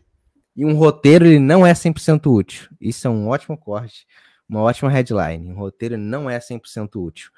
[0.58, 2.68] E um roteiro ele não é 100% útil.
[2.82, 4.08] Isso é um ótimo corte,
[4.50, 5.52] uma ótima headline.
[5.52, 7.30] Um roteiro não é 100% útil.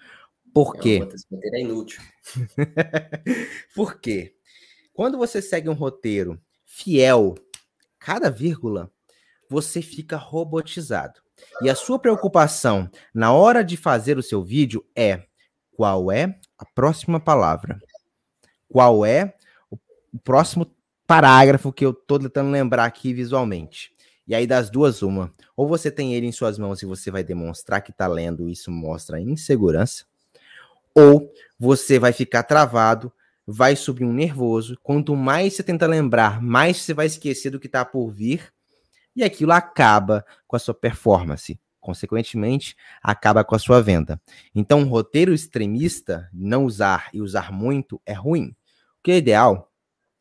[0.53, 0.99] Por quê?
[0.99, 2.01] roteiro é inútil.
[3.75, 4.33] Por quê?
[4.93, 7.35] Quando você segue um roteiro fiel,
[7.99, 8.89] cada vírgula,
[9.49, 11.19] você fica robotizado.
[11.61, 15.25] E a sua preocupação na hora de fazer o seu vídeo é
[15.75, 17.79] qual é a próxima palavra?
[18.69, 19.35] Qual é
[19.69, 19.77] o
[20.23, 20.65] próximo
[21.09, 23.91] parágrafo que eu estou tentando lembrar aqui visualmente?
[24.27, 25.33] E aí, das duas, uma.
[25.57, 28.71] Ou você tem ele em suas mãos e você vai demonstrar que está lendo, isso
[28.71, 30.05] mostra insegurança
[30.99, 33.11] ou você vai ficar travado,
[33.45, 34.77] vai subir um nervoso.
[34.83, 38.51] Quanto mais você tenta lembrar, mais você vai esquecer do que está por vir.
[39.15, 41.59] e aquilo acaba com a sua performance.
[41.81, 44.21] Consequentemente, acaba com a sua venda.
[44.53, 48.49] Então, um roteiro extremista, não usar e usar muito, é ruim.
[48.99, 49.68] O que é ideal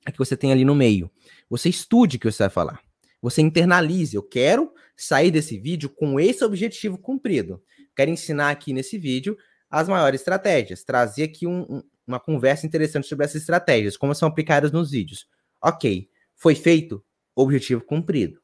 [0.08, 1.10] é que você tenha ali no meio.
[1.50, 2.80] Você estude o que você vai falar.
[3.20, 4.16] Você internalize.
[4.16, 7.62] Eu quero sair desse vídeo com esse objetivo cumprido.
[7.94, 9.36] Quero ensinar aqui nesse vídeo
[9.70, 10.82] as maiores estratégias.
[10.82, 15.28] Trazer aqui um, um, uma conversa interessante sobre essas estratégias, como são aplicadas nos vídeos.
[15.62, 17.04] Ok, foi feito,
[17.36, 18.40] objetivo cumprido.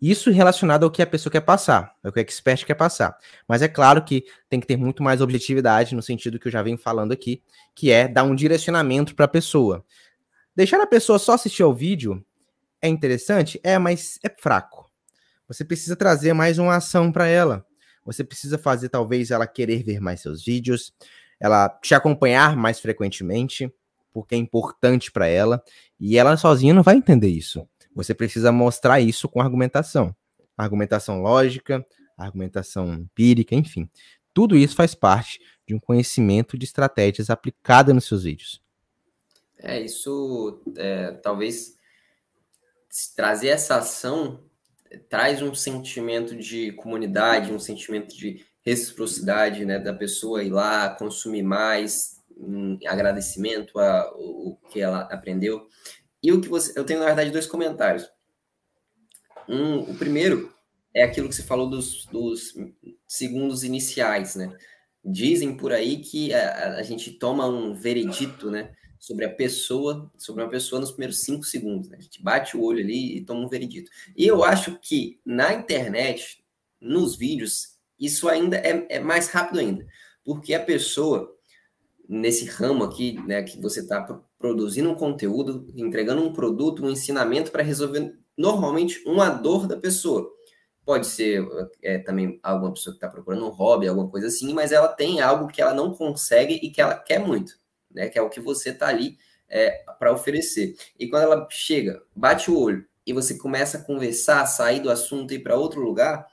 [0.00, 3.16] Isso relacionado ao que a pessoa quer passar, é o que o expert quer passar.
[3.48, 6.62] Mas é claro que tem que ter muito mais objetividade no sentido que eu já
[6.62, 7.42] venho falando aqui,
[7.74, 9.84] que é dar um direcionamento para a pessoa.
[10.56, 12.24] Deixar a pessoa só assistir ao vídeo
[12.80, 14.90] é interessante, é, mas é fraco.
[15.48, 17.66] Você precisa trazer mais uma ação para ela.
[18.04, 20.92] Você precisa fazer talvez ela querer ver mais seus vídeos,
[21.40, 23.72] ela te acompanhar mais frequentemente,
[24.12, 25.62] porque é importante para ela,
[25.98, 27.66] e ela sozinha não vai entender isso.
[27.94, 30.14] Você precisa mostrar isso com argumentação.
[30.56, 31.84] Argumentação lógica,
[32.16, 33.88] argumentação empírica, enfim.
[34.32, 38.63] Tudo isso faz parte de um conhecimento de estratégias aplicada nos seus vídeos.
[39.64, 41.78] É, isso é, talvez
[43.16, 44.44] trazer essa ação
[45.08, 51.42] traz um sentimento de comunidade, um sentimento de reciprocidade, né, da pessoa ir lá consumir
[51.42, 55.66] mais, em agradecimento a o que ela aprendeu.
[56.22, 58.06] E o que você, eu tenho na verdade dois comentários.
[59.48, 60.52] Um, o primeiro
[60.92, 62.54] é aquilo que você falou dos, dos
[63.08, 64.54] segundos iniciais, né?
[65.02, 68.74] Dizem por aí que a, a gente toma um veredito, né?
[69.04, 71.90] Sobre a pessoa, sobre uma pessoa nos primeiros cinco segundos.
[71.90, 71.98] Né?
[71.98, 73.90] A gente bate o olho ali e toma um veredito.
[74.16, 76.42] E eu acho que na internet,
[76.80, 79.86] nos vídeos, isso ainda é, é mais rápido ainda,
[80.24, 81.30] porque a pessoa
[82.08, 84.02] nesse ramo aqui, né, que você está
[84.38, 90.30] produzindo um conteúdo, entregando um produto, um ensinamento para resolver normalmente uma dor da pessoa.
[90.82, 91.46] Pode ser
[91.82, 95.20] é, também alguma pessoa que está procurando um hobby, alguma coisa assim, mas ela tem
[95.20, 97.62] algo que ela não consegue e que ela quer muito
[97.94, 98.08] né?
[98.08, 99.16] Que é o que você está ali
[99.48, 100.76] é, para oferecer.
[100.98, 105.32] E quando ela chega, bate o olho e você começa a conversar, sair do assunto
[105.32, 106.26] e ir para outro lugar,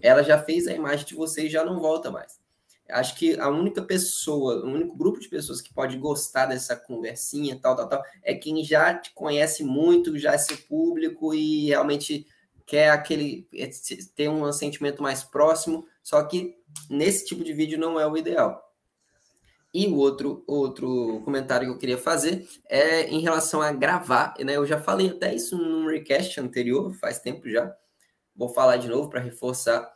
[0.00, 2.40] ela já fez a imagem de você e já não volta mais.
[2.88, 7.58] Acho que a única pessoa, o único grupo de pessoas que pode gostar dessa conversinha,
[7.60, 12.26] tal, tal, tal, é quem já te conhece muito, já é seu público e realmente
[12.66, 13.48] quer aquele
[14.14, 15.86] ter um sentimento mais próximo.
[16.02, 16.56] Só que
[16.88, 18.69] nesse tipo de vídeo não é o ideal.
[19.72, 24.56] E o outro, outro comentário que eu queria fazer é em relação a gravar, né?
[24.56, 27.72] Eu já falei até isso num recast anterior, faz tempo já.
[28.34, 29.92] Vou falar de novo para reforçar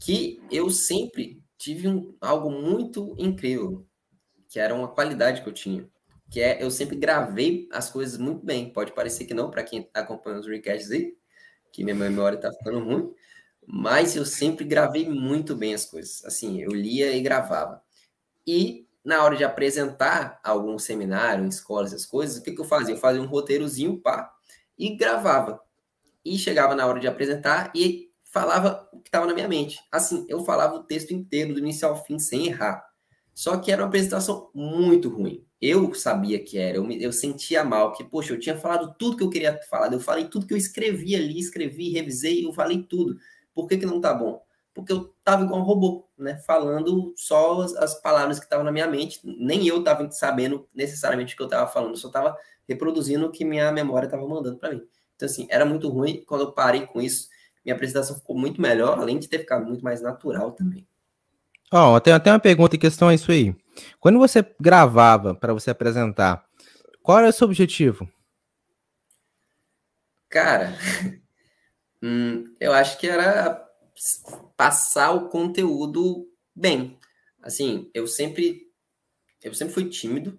[0.00, 3.86] que eu sempre tive um, algo muito incrível,
[4.48, 5.88] que era uma qualidade que eu tinha,
[6.30, 8.72] que é eu sempre gravei as coisas muito bem.
[8.72, 11.16] Pode parecer que não para quem está acompanhando os recasts aí,
[11.72, 13.12] que minha memória está ficando ruim,
[13.66, 16.24] mas eu sempre gravei muito bem as coisas.
[16.24, 17.82] Assim, eu lia e gravava.
[18.46, 22.64] E na hora de apresentar algum seminário, em escolas, essas coisas, o que, que eu
[22.64, 22.92] fazia?
[22.92, 24.32] Eu fazia um roteirozinho, pá,
[24.76, 25.60] e gravava.
[26.24, 29.78] E chegava na hora de apresentar e falava o que estava na minha mente.
[29.92, 32.84] Assim, eu falava o texto inteiro, do início ao fim, sem errar.
[33.32, 35.46] Só que era uma apresentação muito ruim.
[35.60, 39.16] Eu sabia que era, eu, me, eu sentia mal, que, poxa, eu tinha falado tudo
[39.16, 42.82] que eu queria falar, eu falei tudo que eu escrevi ali, escrevi, revisei, eu falei
[42.82, 43.16] tudo.
[43.54, 44.42] Por que, que não tá bom?
[44.76, 46.36] Porque eu estava igual um robô, né?
[46.36, 49.18] Falando só as, as palavras que estavam na minha mente.
[49.24, 52.36] Nem eu estava sabendo necessariamente o que eu estava falando, eu só estava
[52.68, 54.82] reproduzindo o que minha memória estava mandando para mim.
[55.14, 56.22] Então, assim, era muito ruim.
[56.26, 57.30] Quando eu parei com isso,
[57.64, 60.86] minha apresentação ficou muito melhor, além de ter ficado muito mais natural também.
[61.72, 63.56] Ó, oh, tem até uma pergunta em questão a isso aí.
[63.98, 66.44] Quando você gravava para você apresentar,
[67.02, 68.06] qual era o seu objetivo?
[70.28, 70.76] Cara,
[72.02, 73.65] hum, eu acho que era
[74.56, 76.98] passar o conteúdo bem.
[77.42, 78.66] Assim, eu sempre
[79.42, 80.38] eu sempre fui tímido,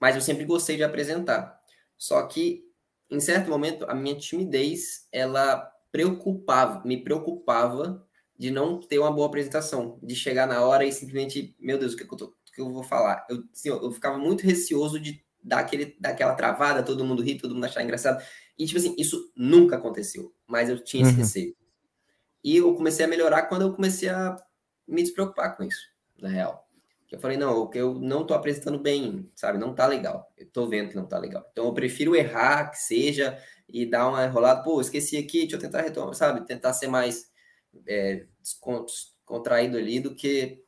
[0.00, 1.60] mas eu sempre gostei de apresentar.
[1.98, 2.64] Só que
[3.10, 8.06] em certo momento a minha timidez, ela preocupava, me preocupava
[8.38, 11.96] de não ter uma boa apresentação, de chegar na hora e simplesmente, meu Deus, o
[11.96, 13.26] que, é que, eu, tô, que eu vou falar?
[13.28, 17.54] Eu, assim, eu, ficava muito receoso de dar aquele, daquela travada, todo mundo rir, todo
[17.54, 18.24] mundo achar engraçado.
[18.58, 21.18] E, tipo assim, isso nunca aconteceu, mas eu tinha esse uhum.
[21.18, 21.56] receio.
[22.42, 24.36] E eu comecei a melhorar quando eu comecei a
[24.86, 25.82] me despreocupar com isso,
[26.20, 26.68] na real.
[27.12, 29.58] Eu falei, não, eu não tô apresentando bem, sabe?
[29.58, 30.32] Não tá legal.
[30.36, 31.46] Eu tô vendo que não tá legal.
[31.52, 33.38] Então eu prefiro errar, que seja,
[33.68, 34.62] e dar uma enrolada.
[34.62, 36.46] Pô, esqueci aqui, deixa eu tentar retomar, sabe?
[36.46, 37.30] Tentar ser mais
[37.86, 38.24] é,
[39.26, 40.62] contraído ali do que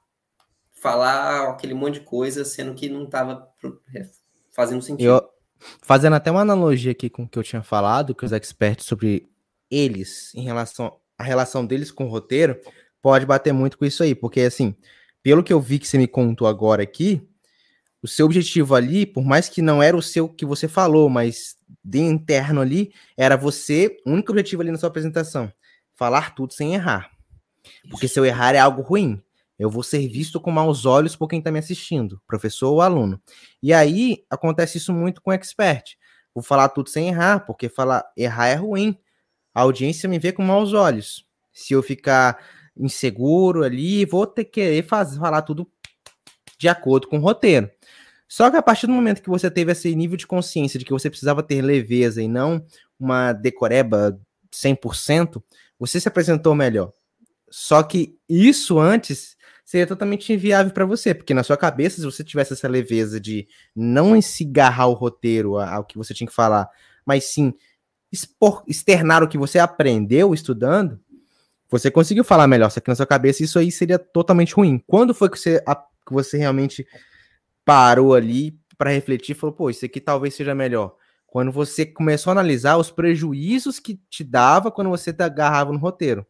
[0.70, 3.50] falar aquele monte de coisa, sendo que não tava
[3.94, 4.06] é,
[4.54, 5.06] fazendo sentido.
[5.06, 5.30] Eu,
[5.80, 9.30] fazendo até uma analogia aqui com o que eu tinha falado, que os experts sobre
[9.70, 12.58] eles, em relação à relação deles com o roteiro,
[13.00, 14.74] pode bater muito com isso aí, porque assim,
[15.22, 17.26] pelo que eu vi que você me contou agora aqui,
[18.02, 21.56] o seu objetivo ali, por mais que não era o seu que você falou, mas
[21.82, 25.50] de interno ali, era você, o único objetivo ali na sua apresentação,
[25.94, 27.10] falar tudo sem errar.
[27.90, 29.22] Porque se eu errar é algo ruim.
[29.58, 33.20] Eu vou ser visto com maus olhos por quem está me assistindo, professor ou aluno.
[33.62, 35.96] E aí acontece isso muito com expert.
[36.34, 38.98] Vou falar tudo sem errar, porque falar errar é ruim.
[39.54, 41.24] A audiência me vê com maus olhos.
[41.52, 42.38] Se eu ficar
[42.76, 45.70] inseguro ali, vou ter que querer fazer, falar tudo
[46.58, 47.70] de acordo com o roteiro.
[48.26, 50.92] Só que a partir do momento que você teve esse nível de consciência de que
[50.92, 52.64] você precisava ter leveza e não
[52.98, 54.18] uma decoreba
[54.52, 55.42] 100%,
[55.78, 56.92] você se apresentou melhor.
[57.50, 62.24] Só que isso antes seria totalmente inviável para você, porque na sua cabeça, se você
[62.24, 66.68] tivesse essa leveza de não encigarrar o roteiro ao que você tinha que falar,
[67.06, 67.54] mas sim
[68.14, 71.00] expor, externar o que você aprendeu estudando,
[71.68, 74.82] você conseguiu falar melhor, só que na sua cabeça isso aí seria totalmente ruim.
[74.86, 76.86] Quando foi que você, que você realmente
[77.64, 80.94] parou ali para refletir e falou, pô, isso aqui talvez seja melhor?
[81.26, 86.24] Quando você começou a analisar os prejuízos que te dava quando você agarrava no roteiro.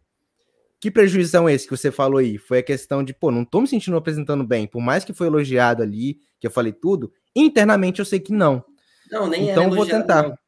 [0.81, 2.39] Que prejuízo são esses que você falou aí?
[2.39, 5.27] Foi a questão de, pô, não tô me sentindo apresentando bem, por mais que foi
[5.27, 8.65] elogiado ali, que eu falei tudo, internamente eu sei que não.
[9.11, 10.23] Não, nem então vou tentar.
[10.23, 10.44] Não.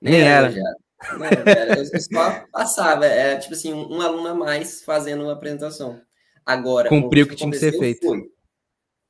[0.00, 0.46] Nem, nem era.
[0.46, 1.18] era.
[1.18, 1.78] Não, era.
[1.78, 6.00] Eu só passava, era tipo assim, um, um aluno a mais fazendo uma apresentação.
[6.44, 8.06] Agora, cumpriu o que, que tinha que ser feito.
[8.06, 8.30] Foi,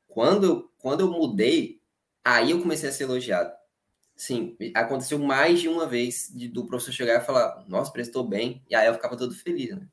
[0.08, 1.80] quando, quando eu mudei,
[2.24, 3.52] aí eu comecei a ser elogiado.
[4.16, 8.62] Sim, aconteceu mais de uma vez de, do professor chegar e falar, nossa, prestou bem,
[8.68, 9.86] e aí eu ficava todo feliz, né?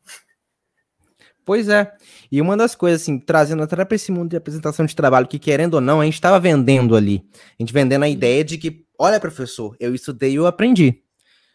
[1.47, 1.95] Pois é.
[2.29, 5.39] E uma das coisas, assim, trazendo até para esse mundo de apresentação de trabalho, que
[5.39, 7.25] querendo ou não, a gente estava vendendo ali.
[7.57, 11.01] A gente vendendo a ideia de que, olha, professor, eu estudei e eu aprendi.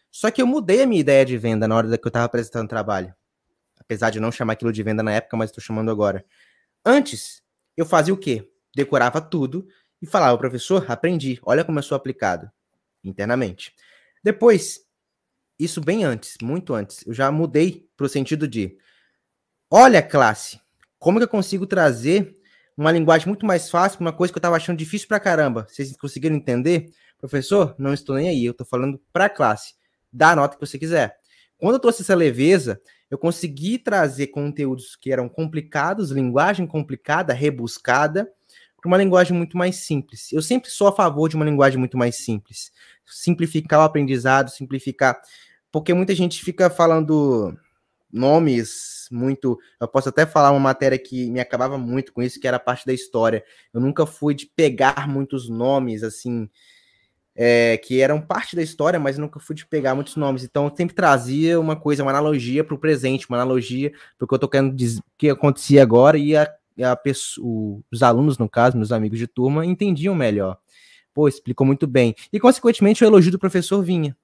[0.09, 2.67] Só que eu mudei a minha ideia de venda na hora que eu estava apresentando
[2.67, 3.13] trabalho.
[3.79, 6.25] Apesar de não chamar aquilo de venda na época, mas estou chamando agora.
[6.83, 7.43] Antes,
[7.77, 8.49] eu fazia o quê?
[8.75, 9.67] Decorava tudo
[10.01, 12.49] e falava, professor, aprendi, olha como eu sou aplicado,
[13.03, 13.71] internamente.
[14.23, 14.79] Depois,
[15.59, 18.75] isso bem antes, muito antes, eu já mudei para o sentido de
[19.75, 20.61] Olha, classe,
[20.99, 22.37] como que eu consigo trazer
[22.77, 25.65] uma linguagem muito mais fácil uma coisa que eu estava achando difícil para caramba?
[25.67, 26.91] Vocês conseguiram entender?
[27.17, 29.73] Professor, não estou nem aí, eu estou falando para a classe.
[30.11, 31.17] Dá a nota que você quiser.
[31.57, 38.31] Quando eu trouxe essa leveza, eu consegui trazer conteúdos que eram complicados, linguagem complicada, rebuscada,
[38.79, 40.31] para uma linguagem muito mais simples.
[40.31, 42.71] Eu sempre sou a favor de uma linguagem muito mais simples.
[43.07, 45.19] Simplificar o aprendizado, simplificar.
[45.71, 47.57] Porque muita gente fica falando
[48.11, 49.59] nomes muito.
[49.79, 52.59] Eu posso até falar uma matéria que me acabava muito com isso, que era a
[52.59, 53.43] parte da história.
[53.73, 56.49] Eu nunca fui de pegar muitos nomes, assim,
[57.35, 60.43] é, que eram parte da história, mas nunca fui de pegar muitos nomes.
[60.43, 64.27] Então, eu sempre trazia uma coisa, uma analogia para o presente, uma analogia para o
[64.27, 66.47] que eu estou querendo dizer, que acontecia agora, e a,
[66.83, 70.57] a pessoa, os alunos, no caso, meus amigos de turma, entendiam melhor.
[71.13, 72.15] Pô, explicou muito bem.
[72.31, 74.17] E, consequentemente, o elogio do professor vinha.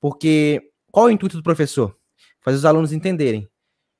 [0.00, 1.94] Porque qual é o intuito do professor?
[2.40, 3.48] fazer os alunos entenderem.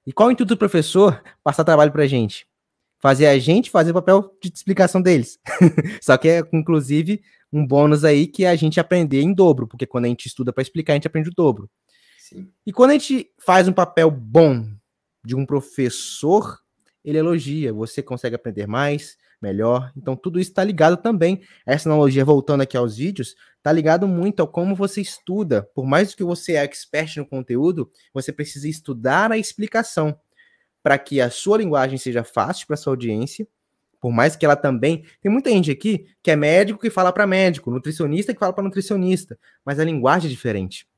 [0.07, 1.23] E qual o intuito do professor?
[1.43, 2.47] Passar trabalho para a gente.
[2.99, 5.39] Fazer a gente fazer o papel de explicação deles.
[6.03, 7.23] Só que é, inclusive,
[7.53, 10.53] um bônus aí que é a gente aprender em dobro, porque quando a gente estuda
[10.53, 11.69] para explicar, a gente aprende o dobro.
[12.19, 12.49] Sim.
[12.67, 14.67] E quando a gente faz um papel bom
[15.25, 16.59] de um professor,
[17.05, 19.93] ele elogia, você consegue aprender mais, melhor.
[19.97, 21.41] Então, tudo isso está ligado também.
[21.67, 25.63] Essa analogia, voltando aqui aos vídeos, está ligado muito ao como você estuda.
[25.75, 30.19] Por mais que você é expert no conteúdo, você precisa estudar a explicação
[30.83, 33.47] para que a sua linguagem seja fácil para sua audiência.
[34.01, 35.05] Por mais que ela também.
[35.21, 38.65] Tem muita gente aqui que é médico que fala para médico, nutricionista que fala para
[38.65, 40.89] nutricionista, mas a linguagem é diferente.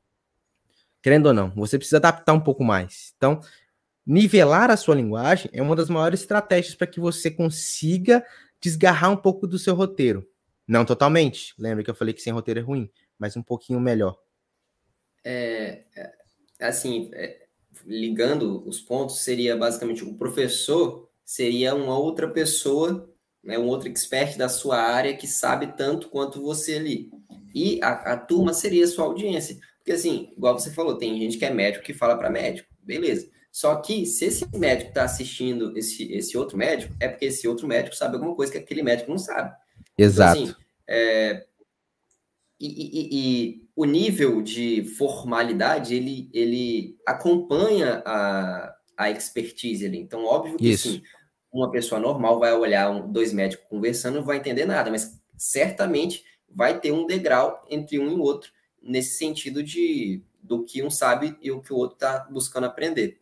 [1.03, 3.13] Querendo ou não, você precisa adaptar um pouco mais.
[3.17, 3.41] Então,
[4.07, 8.25] nivelar a sua linguagem é uma das maiores estratégias para que você consiga
[8.61, 10.27] desgarrar um pouco do seu roteiro.
[10.67, 11.55] Não totalmente.
[11.59, 14.17] Lembra que eu falei que sem roteiro é ruim, mas um pouquinho melhor.
[15.25, 15.85] É,
[16.59, 17.47] é assim, é,
[17.85, 23.09] ligando os pontos, seria basicamente o professor seria uma outra pessoa,
[23.43, 27.11] né, um outro expert da sua área que sabe tanto quanto você ali.
[27.55, 29.59] E a, a turma seria a sua audiência.
[29.79, 33.29] Porque, assim, igual você falou, tem gente que é médico que fala para médico, beleza.
[33.53, 37.69] Só que se esse médico está assistindo esse, esse outro médico, é porque esse outro
[37.69, 39.55] médico sabe alguma coisa que aquele médico não sabe.
[39.97, 40.41] Exato.
[40.41, 41.47] Então, assim, é,
[42.59, 49.99] e, e, e, o nível de formalidade, ele, ele acompanha a, a expertise ali.
[49.99, 50.93] Então, óbvio que Isso.
[50.93, 51.03] sim,
[51.53, 56.25] uma pessoa normal vai olhar um, dois médicos conversando não vai entender nada, mas certamente
[56.49, 58.51] vai ter um degrau entre um e outro
[58.83, 63.22] nesse sentido de, do que um sabe e o que o outro está buscando aprender.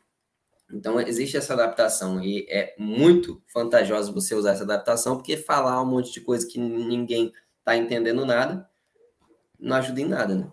[0.72, 5.86] Então, existe essa adaptação e é muito vantajoso você usar essa adaptação, porque falar um
[5.86, 8.68] monte de coisa que ninguém está entendendo nada
[9.58, 10.50] não ajuda em nada, né?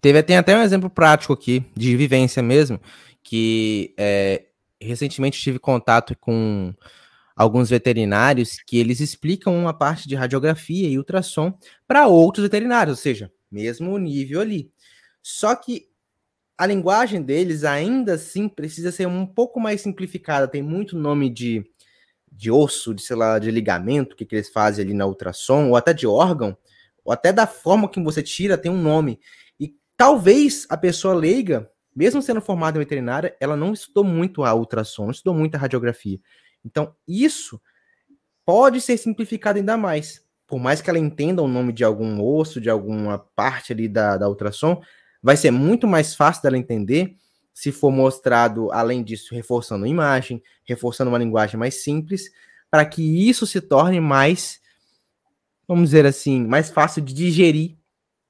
[0.00, 2.80] Teve, tem até um exemplo prático aqui, de vivência mesmo,
[3.22, 4.46] que é,
[4.80, 6.74] recentemente tive contato com
[7.36, 13.02] alguns veterinários que eles explicam uma parte de radiografia e ultrassom para outros veterinários, ou
[13.02, 14.70] seja, mesmo nível ali.
[15.22, 15.87] Só que
[16.58, 20.48] a linguagem deles ainda assim precisa ser um pouco mais simplificada.
[20.48, 21.64] Tem muito nome de,
[22.32, 25.76] de osso, de sei lá, de ligamento que, que eles fazem ali na ultrassom, ou
[25.76, 26.58] até de órgão,
[27.04, 29.20] ou até da forma que você tira, tem um nome.
[29.58, 34.52] E talvez a pessoa leiga, mesmo sendo formada em veterinária, ela não estudou muito a
[34.52, 36.18] ultrassom, não estudou muito a radiografia.
[36.64, 37.60] Então, isso
[38.44, 40.26] pode ser simplificado ainda mais.
[40.44, 44.16] Por mais que ela entenda o nome de algum osso, de alguma parte ali da,
[44.16, 44.82] da ultrassom,
[45.22, 47.16] vai ser muito mais fácil dela entender
[47.52, 52.30] se for mostrado, além disso, reforçando a imagem, reforçando uma linguagem mais simples,
[52.70, 54.60] para que isso se torne mais,
[55.66, 57.76] vamos dizer assim, mais fácil de digerir.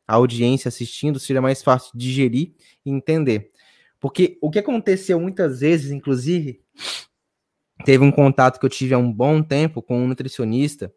[0.07, 2.55] A audiência assistindo seja mais fácil de digerir
[2.86, 3.51] e entender.
[4.01, 6.62] Porque o que aconteceu muitas vezes, inclusive,
[7.84, 10.91] teve um contato que eu tive há um bom tempo com um nutricionista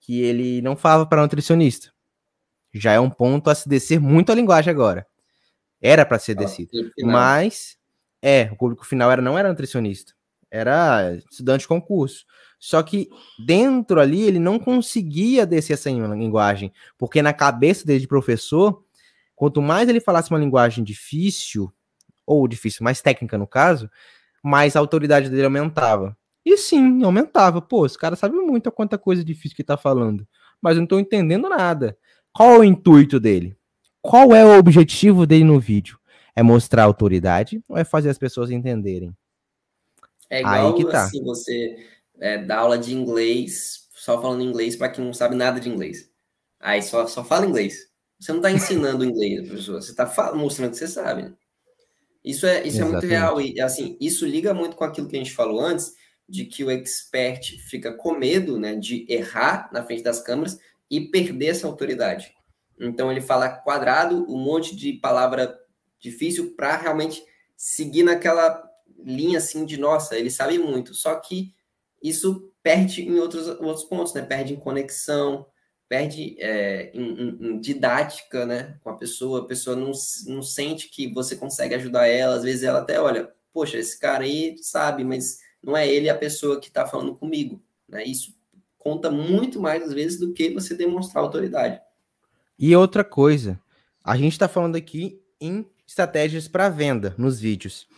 [0.00, 1.90] que ele não falava para nutricionista.
[2.74, 5.06] Já é um ponto a se descer muito a linguagem agora.
[5.80, 6.70] Era para ser descido.
[7.02, 7.76] Mas,
[8.22, 10.12] é, o público final era, não era nutricionista,
[10.50, 12.24] era estudante de concurso.
[12.58, 13.08] Só que
[13.46, 18.84] dentro ali ele não conseguia descer essa linguagem, porque na cabeça dele de professor,
[19.34, 21.72] quanto mais ele falasse uma linguagem difícil,
[22.26, 23.90] ou difícil, mais técnica no caso,
[24.42, 26.14] mais a autoridade dele aumentava.
[26.44, 27.62] E sim, aumentava.
[27.62, 30.28] Pô, esse cara sabe muito a quanta coisa difícil que tá falando,
[30.60, 31.96] mas eu não tô entendendo nada.
[32.32, 33.56] Qual é o intuito dele?
[34.02, 35.98] Qual é o objetivo dele no vídeo?
[36.34, 39.14] É mostrar autoridade ou é fazer as pessoas entenderem?
[40.28, 41.04] É igual Aí que tá.
[41.04, 41.76] assim, você
[42.18, 46.08] é, dá aula de inglês, só falando inglês para quem não sabe nada de inglês.
[46.58, 47.90] Aí só, só fala inglês.
[48.18, 51.34] Você não está ensinando inglês pessoa, você está mostrando que você sabe.
[52.24, 53.40] Isso, é, isso é muito real.
[53.40, 55.94] E assim, isso liga muito com aquilo que a gente falou antes,
[56.28, 61.00] de que o expert fica com medo né, de errar na frente das câmeras e
[61.00, 62.32] perder essa autoridade.
[62.80, 65.58] Então ele fala quadrado, um monte de palavra
[65.98, 67.22] difícil para realmente
[67.56, 68.62] seguir naquela
[69.04, 70.94] linha assim de nossa, ele sabe muito.
[70.94, 71.54] Só que
[72.02, 74.22] isso perde em outros, outros pontos, né?
[74.22, 75.46] Perde em conexão,
[75.88, 78.78] perde é, em, em, em, didática, né?
[78.82, 79.92] Com a pessoa, a pessoa não,
[80.26, 84.24] não sente que você consegue ajudar ela, às vezes ela até olha, poxa, esse cara
[84.24, 88.04] aí sabe, mas não é ele a pessoa que está falando comigo, né?
[88.04, 88.34] Isso
[88.78, 91.80] conta muito mais às vezes do que você demonstrar autoridade.
[92.62, 93.58] E outra coisa,
[94.04, 97.88] a gente está falando aqui em estratégias para venda nos vídeos.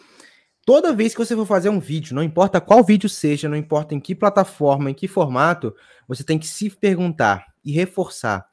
[0.65, 3.93] Toda vez que você for fazer um vídeo, não importa qual vídeo seja, não importa
[3.93, 5.75] em que plataforma, em que formato,
[6.07, 8.47] você tem que se perguntar e reforçar: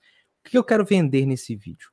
[0.44, 1.92] o que eu quero vender nesse vídeo?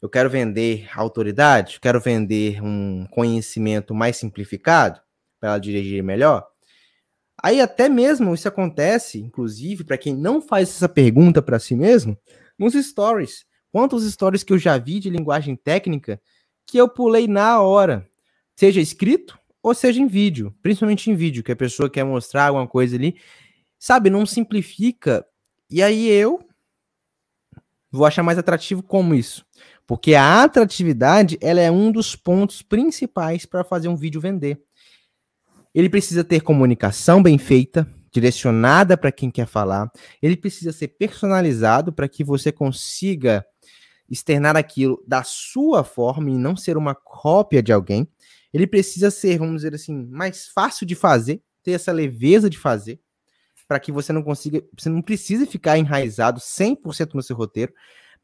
[0.00, 1.78] Eu quero vender autoridade?
[1.80, 5.02] Quero vender um conhecimento mais simplificado
[5.38, 6.48] para ela dirigir melhor?
[7.42, 12.16] Aí até mesmo isso acontece, inclusive, para quem não faz essa pergunta para si mesmo,
[12.60, 13.46] nos stories.
[13.72, 16.20] Quantos stories que eu já vi de linguagem técnica
[16.66, 18.06] que eu pulei na hora,
[18.54, 22.66] seja escrito ou seja em vídeo, principalmente em vídeo, que a pessoa quer mostrar alguma
[22.66, 23.16] coisa ali,
[23.78, 25.26] sabe, não simplifica.
[25.70, 26.40] E aí eu
[27.90, 29.44] vou achar mais atrativo como isso,
[29.86, 34.62] porque a atratividade, ela é um dos pontos principais para fazer um vídeo vender.
[35.74, 39.90] Ele precisa ter comunicação bem feita, direcionada para quem quer falar,
[40.20, 43.44] ele precisa ser personalizado para que você consiga
[44.08, 48.08] externar aquilo da sua forma e não ser uma cópia de alguém.
[48.52, 53.00] Ele precisa ser, vamos dizer assim, mais fácil de fazer, ter essa leveza de fazer,
[53.68, 57.72] para que você não consiga, você não precise ficar enraizado 100% no seu roteiro.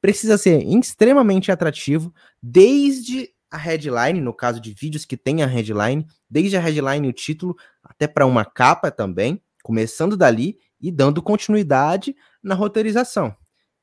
[0.01, 2.12] Precisa ser extremamente atrativo,
[2.43, 7.11] desde a headline, no caso de vídeos que tem a headline, desde a headline e
[7.11, 13.37] o título, até para uma capa também começando dali e dando continuidade na roteirização.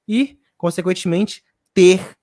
[0.08, 2.16] E, consequentemente, ter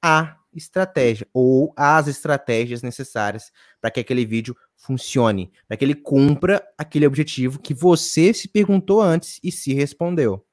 [0.00, 3.50] a estratégia ou as estratégias necessárias
[3.80, 9.02] para que aquele vídeo funcione, para que ele cumpra aquele objetivo que você se perguntou
[9.02, 10.46] antes e se respondeu.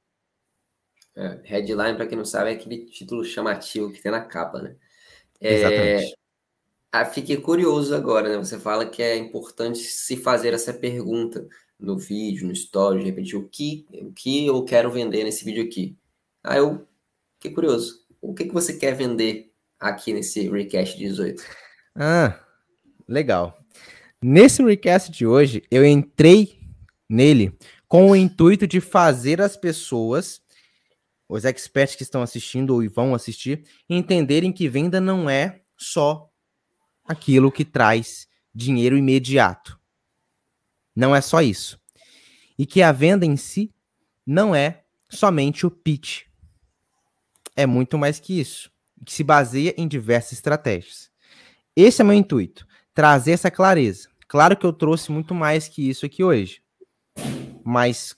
[1.16, 4.76] É, headline, para quem não sabe, é aquele título chamativo que tem na capa, né?
[5.39, 6.18] É, Exatamente.
[6.91, 8.38] Ah, fiquei curioso agora, né?
[8.38, 11.47] Você fala que é importante se fazer essa pergunta
[11.80, 15.63] no vídeo, no story, de repente, o que, o que eu quero vender nesse vídeo
[15.63, 15.95] aqui.
[16.43, 16.88] Aí eu
[17.36, 18.05] fiquei curioso.
[18.21, 21.43] O que, que você quer vender aqui nesse Recast 18?
[21.95, 22.39] Ah,
[23.07, 23.57] legal.
[24.21, 26.59] Nesse Recast de hoje, eu entrei
[27.09, 27.55] nele
[27.88, 30.41] com o intuito de fazer as pessoas,
[31.30, 36.30] os experts que estão assistindo ou vão assistir, entenderem que venda não é só
[37.05, 39.80] aquilo que traz dinheiro imediato.
[40.95, 41.79] Não é só isso.
[42.57, 43.73] E que a venda em si
[44.25, 46.23] não é somente o pitch.
[47.55, 48.71] É muito mais que isso,
[49.05, 51.09] que se baseia em diversas estratégias.
[51.75, 54.09] Esse é meu intuito, trazer essa clareza.
[54.27, 56.61] Claro que eu trouxe muito mais que isso aqui hoje,
[57.63, 58.15] mas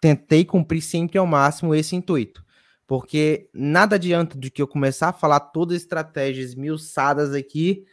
[0.00, 2.44] tentei cumprir sempre ao máximo esse intuito.
[2.86, 7.84] Porque nada adianta de que eu começar a falar todas as estratégias miuçadas aqui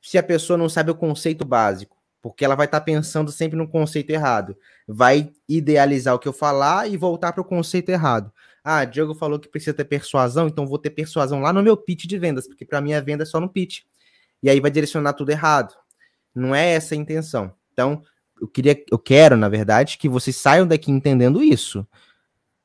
[0.00, 1.99] se a pessoa não sabe o conceito básico.
[2.22, 4.56] Porque ela vai estar tá pensando sempre no conceito errado.
[4.86, 8.32] Vai idealizar o que eu falar e voltar para o conceito errado.
[8.62, 12.04] Ah, Diogo falou que precisa ter persuasão, então vou ter persuasão lá no meu pitch
[12.04, 13.80] de vendas, porque para mim a venda é só no pitch.
[14.42, 15.74] E aí vai direcionar tudo errado.
[16.34, 17.52] Não é essa a intenção.
[17.72, 18.02] Então,
[18.40, 21.86] eu queria, eu quero, na verdade, que vocês saiam daqui entendendo isso.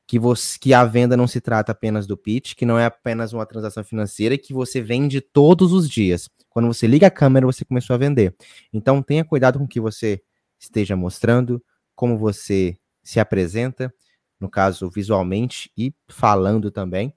[0.08, 3.34] Que, você, que a venda não se trata apenas do pitch, que não é apenas
[3.34, 6.30] uma transação financeira, que você vende todos os dias.
[6.49, 8.36] Quando você liga a câmera, você começou a vender.
[8.72, 10.22] Então tenha cuidado com o que você
[10.60, 11.64] esteja mostrando,
[11.95, 13.93] como você se apresenta,
[14.39, 17.14] no caso visualmente e falando também,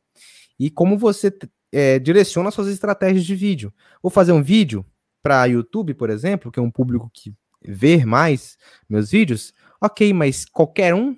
[0.59, 1.33] e como você
[1.73, 3.73] é, direciona suas estratégias de vídeo.
[4.03, 4.85] Vou fazer um vídeo
[5.23, 8.57] para YouTube, por exemplo, que é um público que vê mais
[8.89, 9.53] meus vídeos.
[9.81, 11.17] Ok, mas qualquer um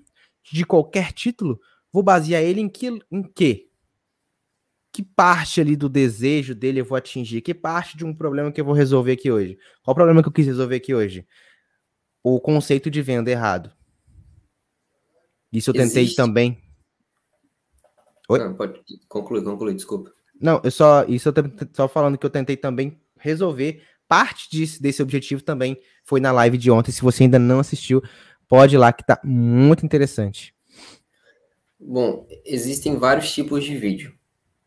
[0.52, 1.60] de qualquer título,
[1.92, 2.88] vou basear ele em que?
[3.10, 3.70] Em que?
[4.92, 7.40] que parte ali do desejo dele eu vou atingir?
[7.40, 9.56] Que parte de um problema que eu vou resolver aqui hoje?
[9.82, 11.26] Qual o problema que eu quis resolver aqui hoje?
[12.22, 13.72] O conceito de venda errado.
[15.52, 16.16] Isso eu tentei Existe.
[16.16, 16.60] também.
[18.28, 18.38] Oi?
[18.38, 20.12] Não, pode concluir, concluir, desculpa.
[20.40, 21.42] Não, eu só isso eu tô
[21.72, 26.58] só falando que eu tentei também resolver parte disso, desse objetivo também foi na live
[26.58, 26.90] de ontem.
[26.90, 28.02] Se você ainda não assistiu,
[28.50, 30.52] pode ir lá que tá muito interessante.
[31.78, 34.12] Bom, existem vários tipos de vídeo.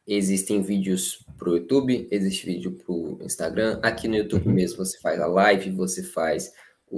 [0.07, 3.79] Existem vídeos para o YouTube, existe vídeo para o Instagram.
[3.83, 4.53] Aqui no YouTube uhum.
[4.53, 6.51] mesmo você faz a live, você faz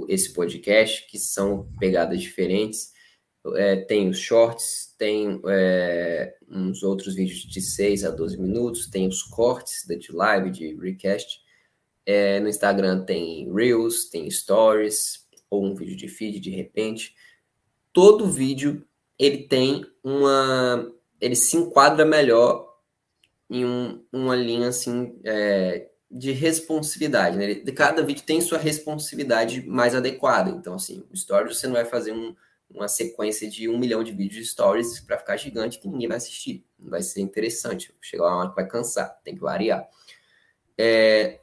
[0.08, 2.92] esse podcast, que são pegadas diferentes.
[3.54, 9.08] É, tem os shorts, tem é, uns outros vídeos de 6 a 12 minutos, tem
[9.08, 11.40] os cortes de live, de recast.
[12.04, 17.14] É, no Instagram tem Reels, tem Stories, ou um vídeo de feed de repente.
[17.92, 18.86] Todo vídeo
[19.18, 20.92] ele tem uma.
[21.20, 22.66] ele se enquadra melhor
[23.48, 27.36] em um, uma linha assim é, de responsividade.
[27.36, 27.54] Né?
[27.72, 30.50] Cada vídeo tem sua responsividade mais adequada.
[30.50, 32.34] Então, assim, o Stories você não vai fazer um,
[32.68, 36.16] uma sequência de um milhão de vídeos de Stories para ficar gigante que ninguém vai
[36.16, 36.64] assistir.
[36.78, 37.94] Não vai ser interessante.
[38.00, 39.88] Chegar uma hora que vai cansar, tem que variar.
[40.76, 41.40] É,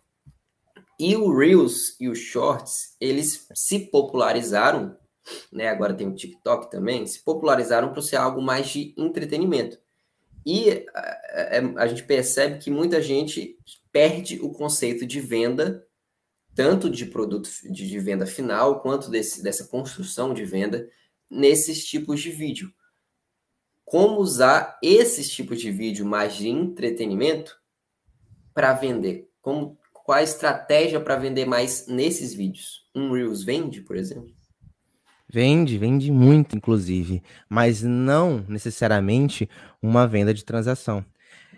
[1.03, 4.97] e o Reels e os Shorts, eles se popularizaram,
[5.51, 5.67] né?
[5.67, 9.77] Agora tem o TikTok também, se popularizaram para ser algo mais de entretenimento.
[10.45, 13.59] E a, é, é, a, gente percebe que muita gente
[13.91, 15.85] perde o conceito de venda,
[16.55, 20.89] tanto de produto de, de venda final, quanto desse, dessa construção de venda,
[21.29, 22.73] nesses tipos de vídeo.
[23.83, 27.59] Como usar esses tipos de vídeo mais de entretenimento
[28.53, 29.29] para vender?
[29.41, 32.83] Como, qual a estratégia para vender mais nesses vídeos?
[32.93, 34.33] Um Reels vende, por exemplo?
[35.31, 39.49] Vende, vende muito, inclusive, mas não necessariamente
[39.81, 41.03] uma venda de transação.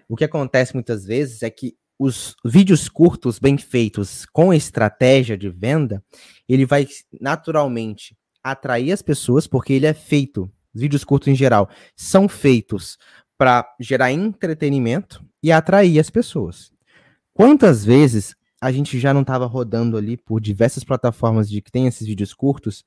[0.07, 5.49] O que acontece muitas vezes é que os vídeos curtos bem feitos com estratégia de
[5.49, 6.03] venda,
[6.47, 6.87] ele vai
[7.19, 12.97] naturalmente atrair as pessoas, porque ele é feito, os vídeos curtos em geral, são feitos
[13.37, 16.74] para gerar entretenimento e atrair as pessoas.
[17.35, 21.85] Quantas vezes a gente já não estava rodando ali por diversas plataformas de que tem
[21.85, 22.85] esses vídeos curtos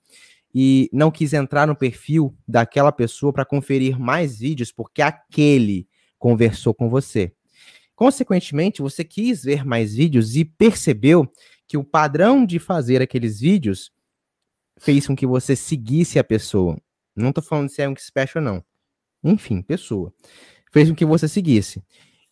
[0.55, 5.87] e não quis entrar no perfil daquela pessoa para conferir mais vídeos porque aquele
[6.19, 7.31] conversou com você.
[7.95, 11.31] Consequentemente, você quis ver mais vídeos e percebeu
[11.67, 13.93] que o padrão de fazer aqueles vídeos
[14.79, 16.75] fez com que você seguisse a pessoa.
[17.15, 18.65] Não estou falando se é um special, não.
[19.23, 20.11] Enfim, pessoa.
[20.73, 21.83] Fez com que você seguisse.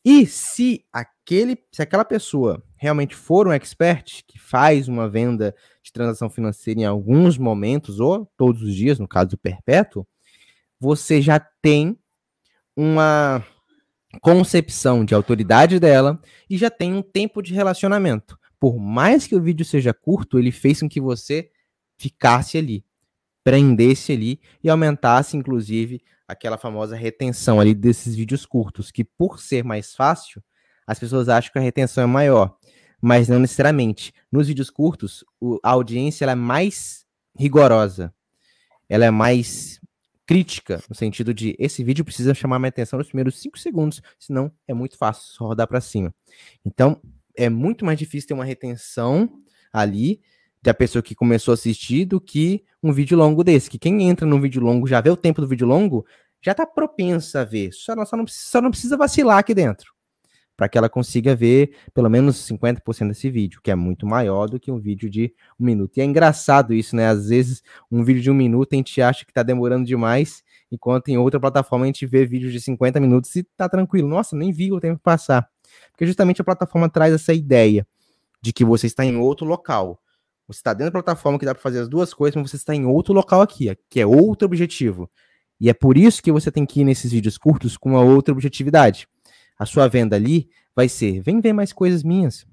[0.09, 5.53] E se aquele, se aquela pessoa realmente for um expert que faz uma venda
[5.83, 10.07] de transação financeira em alguns momentos ou todos os dias, no caso do perpétuo,
[10.79, 11.99] você já tem
[12.77, 13.45] uma
[14.23, 18.39] concepção de autoridade dela e já tem um tempo de relacionamento.
[18.61, 21.51] Por mais que o vídeo seja curto, ele fez com que você
[21.99, 22.85] ficasse ali,
[23.43, 29.65] prendesse ali e aumentasse, inclusive, aquela famosa retenção ali desses vídeos curtos, que por ser
[29.65, 30.43] mais fácil,
[30.87, 32.57] as pessoas acham que a retenção é maior,
[33.01, 34.13] mas não necessariamente.
[34.31, 35.25] Nos vídeos curtos,
[35.63, 37.05] a audiência é mais
[37.37, 38.13] rigorosa,
[38.89, 39.81] ela é mais
[40.27, 44.51] crítica, no sentido de esse vídeo precisa chamar minha atenção nos primeiros 5 segundos, senão
[44.67, 46.13] é muito fácil só rodar para cima.
[46.65, 47.01] Então,
[47.37, 49.41] é muito mais difícil ter uma retenção
[49.73, 50.21] ali
[50.67, 53.71] da pessoa que começou a assistir do que um vídeo longo desse.
[53.71, 56.05] Que quem entra num vídeo longo, já vê o tempo do vídeo longo,
[56.43, 57.71] já está propensa a ver.
[57.73, 59.95] Só não, só, não, só não precisa vacilar aqui dentro.
[60.57, 64.59] Para que ela consiga ver pelo menos 50% desse vídeo, que é muito maior do
[64.59, 65.99] que um vídeo de um minuto.
[65.99, 67.07] E é engraçado isso, né?
[67.07, 70.43] Às vezes, um vídeo de um minuto a gente acha que está demorando demais,
[70.73, 74.09] enquanto em outra plataforma a gente vê vídeos de 50 minutos e tá tranquilo.
[74.09, 75.49] Nossa, nem vi o tempo passar.
[75.93, 77.87] Porque justamente a plataforma traz essa ideia
[78.43, 80.01] de que você está em outro local.
[80.47, 82.75] Você está dentro da plataforma que dá para fazer as duas coisas, mas você está
[82.75, 85.11] em outro local aqui, que é outro objetivo.
[85.61, 88.33] E é por isso que você tem que ir nesses vídeos curtos com uma outra
[88.33, 89.09] objetividade.
[89.59, 92.47] A sua venda ali vai ser: vem ver mais coisas minhas.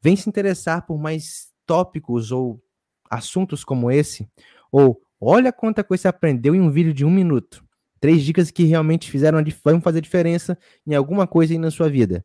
[0.00, 2.60] Vem se interessar por mais tópicos ou
[3.08, 4.28] assuntos como esse.
[4.72, 7.64] Ou olha quanta coisa você aprendeu em um vídeo de um minuto.
[8.00, 12.24] Três dicas que realmente fizeram vão fazer diferença em alguma coisa aí na sua vida.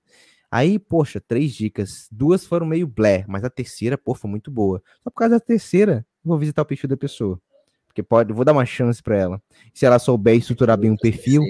[0.49, 2.07] Aí, poxa, três dicas.
[2.09, 4.81] Duas foram meio blé, mas a terceira, pô, foi muito boa.
[5.03, 7.39] Só por causa da terceira, eu vou visitar o perfil da pessoa.
[7.85, 9.41] Porque pode, vou dar uma chance para ela.
[9.73, 11.43] Se ela souber estruturar bem um perfil.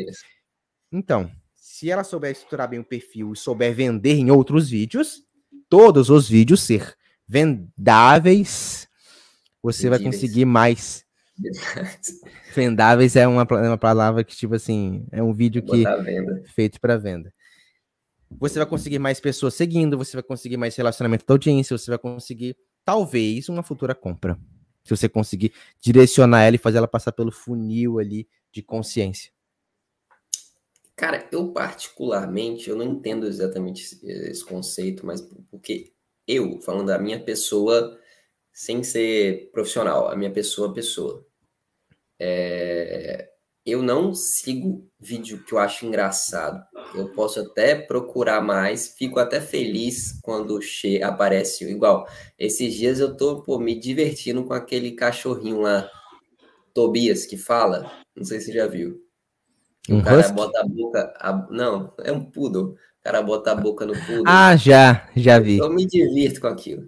[0.91, 5.23] Então, se ela souber estruturar bem o perfil e souber vender em outros vídeos,
[5.69, 6.95] todos os vídeos ser
[7.27, 8.87] vendáveis,
[9.61, 11.05] você vai conseguir mais.
[12.55, 15.83] Vendáveis é uma, é uma palavra que, tipo assim, é um vídeo que
[16.55, 17.31] feito para venda
[18.29, 21.97] você vai conseguir mais pessoas seguindo, você vai conseguir mais relacionamento da audiência, você vai
[21.97, 24.37] conseguir, talvez, uma futura compra.
[24.83, 29.31] Se você conseguir direcionar ela e fazer ela passar pelo funil ali de consciência.
[30.95, 35.21] Cara, eu particularmente, eu não entendo exatamente esse, conceito, mas
[35.51, 35.93] porque
[36.27, 37.99] eu, falando da minha pessoa,
[38.51, 41.23] sem ser profissional, a minha pessoa, pessoa,
[42.19, 43.29] é,
[43.67, 46.63] eu não sigo vídeo que eu acho engraçado.
[46.95, 52.07] Eu posso até procurar mais, fico até feliz quando che aparece igual.
[52.39, 55.91] Esses dias eu tô pô, me divertindo com aquele cachorrinho lá,
[56.73, 57.91] Tobias, que fala.
[58.15, 59.01] Não sei se você já viu.
[59.89, 60.33] Um o cara husky?
[60.33, 61.13] bota a boca.
[61.19, 61.47] A...
[61.51, 62.69] Não, é um poodle.
[62.69, 64.23] O cara bota a boca no poodle.
[64.25, 65.57] Ah, já, já vi.
[65.57, 66.87] Eu me divirto com aquilo.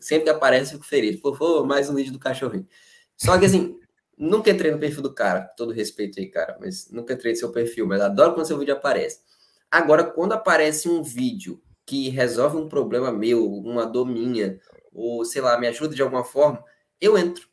[0.00, 1.20] Sempre que aparece, eu fico feliz.
[1.20, 2.68] Por favor, mais um vídeo do cachorrinho.
[3.16, 3.76] Só que assim,
[4.18, 7.38] Nunca entrei no perfil do cara, com todo respeito aí, cara, mas nunca entrei no
[7.38, 9.20] seu perfil, mas adoro quando seu vídeo aparece.
[9.70, 14.58] Agora, quando aparece um vídeo que resolve um problema meu, uma dor minha,
[14.92, 16.62] ou sei lá, me ajuda de alguma forma,
[17.00, 17.48] eu entro.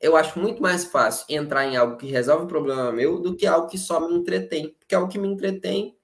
[0.00, 3.46] Eu acho muito mais fácil entrar em algo que resolve um problema meu do que
[3.46, 4.74] algo que só me entretém.
[4.78, 5.96] Porque algo que me entretém,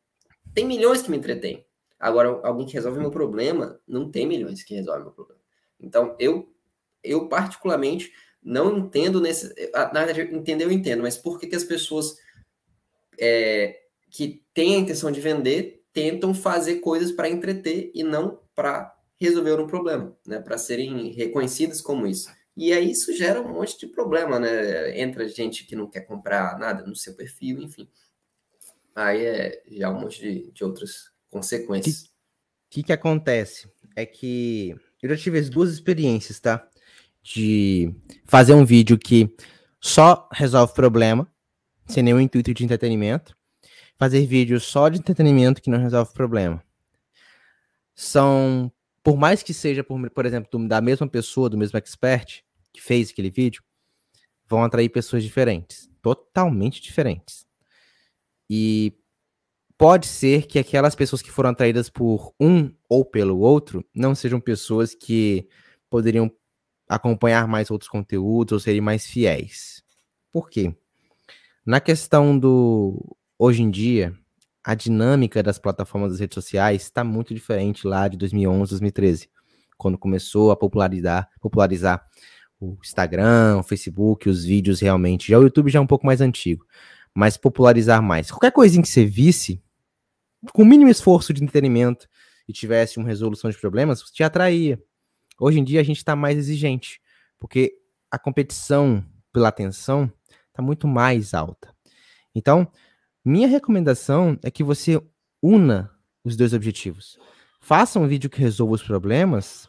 [0.53, 1.67] tem milhões que me entretém.
[1.99, 5.41] Agora, alguém que resolve meu problema, não tem milhões que resolve meu problema.
[5.81, 6.53] Então, eu,
[7.03, 8.13] eu particularmente,
[8.47, 9.53] não entendo nesse.
[9.93, 12.17] Na verdade, entender eu entendo, mas por que, que as pessoas
[13.19, 13.77] é,
[14.09, 19.61] que têm a intenção de vender tentam fazer coisas para entreter e não para resolver
[19.61, 20.39] um problema, né?
[20.39, 22.31] Para serem reconhecidas como isso.
[22.57, 24.99] E aí isso gera um monte de problema, né?
[25.01, 27.89] Entra gente que não quer comprar nada no seu perfil, enfim.
[28.95, 32.05] Aí é já um monte de, de outras consequências.
[32.05, 32.09] O
[32.71, 33.69] que, que acontece?
[33.97, 36.69] É que eu já tive as duas experiências, tá?
[37.35, 37.93] De
[38.25, 39.35] fazer um vídeo que
[39.81, 41.29] só resolve problema,
[41.85, 43.37] sem nenhum intuito de entretenimento,
[43.99, 46.63] fazer vídeos só de entretenimento que não resolve problema.
[47.97, 48.71] São,
[49.03, 53.11] por mais que seja, por, por exemplo, da mesma pessoa, do mesmo expert que fez
[53.11, 53.63] aquele vídeo,
[54.47, 57.45] vão atrair pessoas diferentes, totalmente diferentes.
[58.49, 58.95] E
[59.77, 64.41] pode ser que aquelas pessoas que foram atraídas por um ou pelo outro não sejam
[64.41, 65.49] pessoas que
[65.91, 66.31] poderiam
[66.89, 69.83] acompanhar mais outros conteúdos ou serem mais fiéis.
[70.33, 70.75] Por quê?
[71.65, 74.15] Na questão do hoje em dia,
[74.63, 79.31] a dinâmica das plataformas das redes sociais está muito diferente lá de 2011, 2013,
[79.77, 82.07] quando começou a popularizar, popularizar
[82.61, 85.29] o Instagram, o Facebook, os vídeos realmente.
[85.29, 86.65] Já o YouTube já é um pouco mais antigo,
[87.15, 88.31] mas popularizar mais.
[88.31, 89.63] Qualquer coisinha que você visse,
[90.53, 92.09] com o mínimo esforço de entretenimento
[92.49, 94.83] e tivesse uma resolução de problemas, te atraía.
[95.39, 97.01] Hoje em dia a gente está mais exigente,
[97.39, 97.75] porque
[98.11, 100.11] a competição pela atenção
[100.49, 101.75] está muito mais alta.
[102.35, 102.71] Então,
[103.25, 105.01] minha recomendação é que você
[105.43, 105.91] una
[106.25, 107.19] os dois objetivos.
[107.61, 109.69] Faça um vídeo que resolva os problemas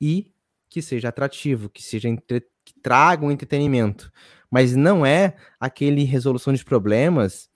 [0.00, 0.32] e
[0.70, 2.40] que seja atrativo, que seja entre...
[2.64, 4.12] que traga um entretenimento,
[4.50, 7.50] mas não é aquele resolução de problemas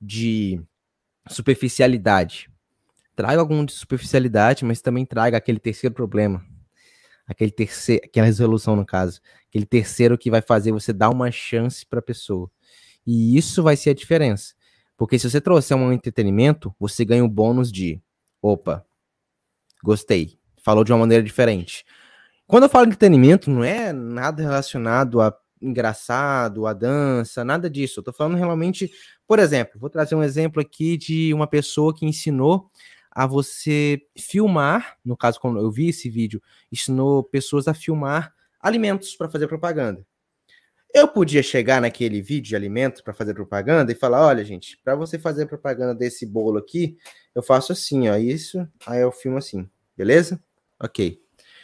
[0.00, 0.60] de
[1.28, 2.50] superficialidade.
[3.16, 6.44] traga algum de superficialidade, mas também traga aquele terceiro problema.
[7.26, 11.86] Aquele terceiro, aquela resolução no caso, aquele terceiro que vai fazer você dar uma chance
[11.86, 12.50] para a pessoa.
[13.06, 14.54] E isso vai ser a diferença.
[14.96, 18.00] Porque se você trouxer um entretenimento, você ganha o bônus de
[18.40, 18.84] opa,
[19.82, 20.38] gostei.
[20.62, 21.84] Falou de uma maneira diferente.
[22.46, 28.00] Quando eu falo entretenimento, não é nada relacionado a engraçado, a dança, nada disso.
[28.00, 28.90] Eu tô falando realmente,
[29.26, 32.70] por exemplo, vou trazer um exemplo aqui de uma pessoa que ensinou
[33.14, 36.42] a você filmar, no caso, quando eu vi esse vídeo,
[36.72, 40.04] ensinou pessoas a filmar alimentos para fazer propaganda.
[40.92, 44.94] Eu podia chegar naquele vídeo de alimentos para fazer propaganda e falar: olha, gente, para
[44.94, 46.96] você fazer propaganda desse bolo aqui,
[47.34, 50.40] eu faço assim, ó, isso, aí eu filmo assim, beleza?
[50.80, 51.20] Ok.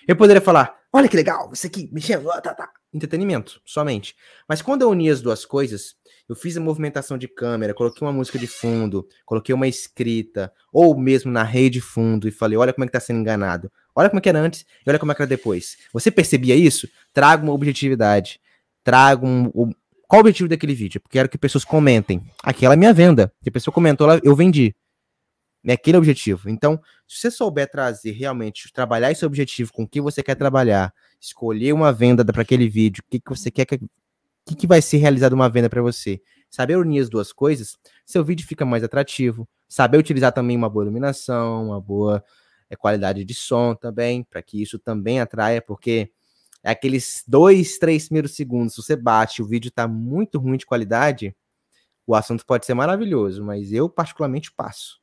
[0.07, 2.71] Eu poderia falar: olha que legal, isso aqui, mexendo, tá, tá.
[2.93, 4.17] Entretenimento, somente.
[4.49, 5.97] Mas quando eu uni as duas coisas,
[6.31, 10.97] eu fiz a movimentação de câmera, coloquei uma música de fundo, coloquei uma escrita, ou
[10.97, 13.71] mesmo na rede de fundo e falei: olha como é que tá sendo enganado.
[13.97, 15.77] Olha como é que era antes e olha como é que era depois.
[15.93, 16.89] Você percebia isso?
[17.13, 18.41] Traga uma objetividade.
[18.85, 19.51] Traga um.
[19.53, 19.73] um...
[20.07, 21.01] Qual o objetivo daquele vídeo?
[21.01, 22.23] Porque quero que pessoas comentem.
[22.45, 23.33] Aquela é minha venda.
[23.43, 24.73] Se a pessoa comentou, eu vendi.
[25.67, 26.49] É aquele objetivo.
[26.49, 30.93] Então, se você souber trazer realmente, trabalhar esse objetivo com o que você quer trabalhar,
[31.21, 33.81] escolher uma venda para aquele vídeo, o que, que você quer que
[34.51, 36.21] que, que vai ser realizado uma venda para você?
[36.51, 39.49] Saber unir as duas coisas, seu vídeo fica mais atrativo.
[39.69, 42.25] Saber utilizar também uma boa iluminação, uma boa
[42.69, 46.11] é, qualidade de som também, para que isso também atraia, porque
[46.65, 50.67] é aqueles dois, três primeiros segundos, se você bate, o vídeo está muito ruim de
[50.67, 51.35] qualidade,
[52.05, 54.99] o assunto pode ser maravilhoso, mas eu particularmente passo.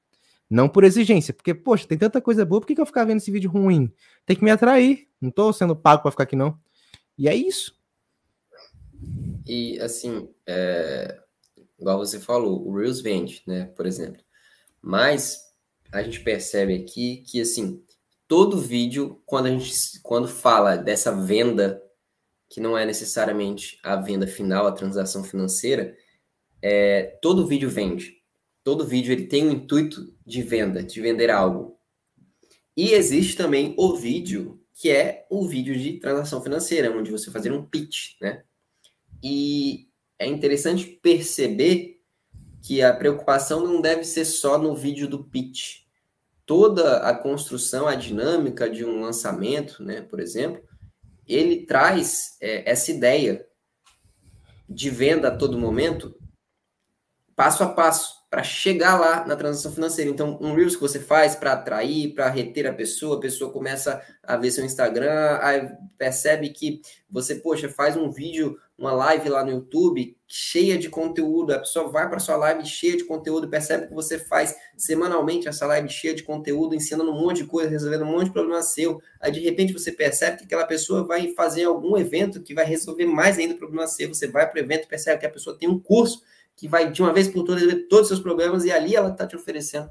[0.50, 3.18] Não por exigência, porque, poxa, tem tanta coisa boa, por que, que eu ficar vendo
[3.18, 3.92] esse vídeo ruim?
[4.26, 6.60] Tem que me atrair, não estou sendo pago para ficar aqui não.
[7.18, 7.77] E é isso.
[9.46, 11.20] E assim, é,
[11.80, 13.66] igual você falou, o Reels vende, né?
[13.76, 14.22] Por exemplo.
[14.82, 15.40] Mas
[15.92, 17.84] a gente percebe aqui que assim,
[18.28, 19.72] todo vídeo, quando a gente
[20.04, 21.82] quando fala dessa venda,
[22.50, 25.96] que não é necessariamente a venda final, a transação financeira,
[26.62, 28.18] é, todo vídeo vende.
[28.64, 31.80] Todo vídeo ele tem o intuito de venda, de vender algo.
[32.76, 37.52] E existe também o vídeo que é o vídeo de transação financeira, onde você fazer
[37.52, 38.44] um pitch, né?
[39.22, 39.90] E
[40.20, 42.02] é interessante perceber
[42.62, 45.86] que a preocupação não deve ser só no vídeo do pitch.
[46.46, 50.64] Toda a construção, a dinâmica de um lançamento, né, por exemplo,
[51.28, 53.46] ele traz é, essa ideia
[54.68, 56.18] de venda a todo momento,
[57.36, 60.12] passo a passo para chegar lá na transação financeira.
[60.12, 64.02] Então, um Reels que você faz para atrair, para reter a pessoa, a pessoa começa
[64.22, 69.46] a ver seu Instagram, aí percebe que você, poxa, faz um vídeo, uma live lá
[69.46, 73.88] no YouTube cheia de conteúdo, a pessoa vai para sua live cheia de conteúdo, percebe
[73.88, 78.04] que você faz semanalmente essa live cheia de conteúdo, ensinando um monte de coisa, resolvendo
[78.04, 79.02] um monte de problema seu.
[79.22, 83.06] Aí de repente você percebe que aquela pessoa vai fazer algum evento que vai resolver
[83.06, 84.14] mais ainda o problema seu.
[84.14, 86.22] Você vai para o evento, percebe que a pessoa tem um curso
[86.58, 89.12] que vai de uma vez por todas resolver todos os seus problemas e ali ela
[89.12, 89.90] está te oferecendo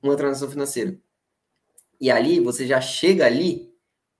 [0.00, 0.96] uma transação financeira.
[2.00, 3.70] E ali você já chega ali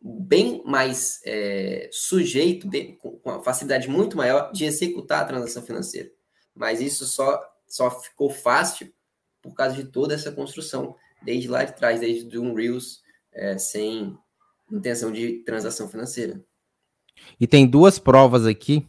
[0.01, 6.11] bem mais é, sujeito, bem, com uma facilidade muito maior de executar a transação financeira.
[6.55, 8.93] Mas isso só, só ficou fácil
[9.41, 13.01] por causa de toda essa construção, desde lá de trás, desde um Reels
[13.33, 14.17] é, sem
[14.71, 16.45] intenção de transação financeira.
[17.39, 18.87] E tem duas provas aqui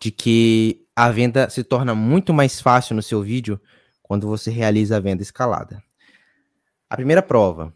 [0.00, 3.60] de que a venda se torna muito mais fácil no seu vídeo
[4.02, 5.80] quando você realiza a venda escalada.
[6.90, 7.72] A primeira prova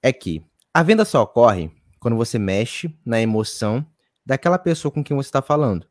[0.00, 1.68] é que a venda só ocorre
[1.98, 3.84] quando você mexe na emoção
[4.24, 5.84] daquela pessoa com quem você está falando.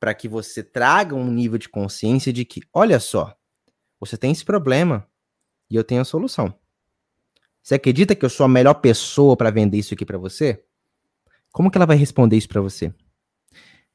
[0.00, 3.32] Para que você traga um nível de consciência de que, olha só,
[4.00, 5.06] você tem esse problema
[5.70, 6.52] e eu tenho a solução.
[7.62, 10.64] Você acredita que eu sou a melhor pessoa para vender isso aqui para você?
[11.52, 12.92] Como que ela vai responder isso para você?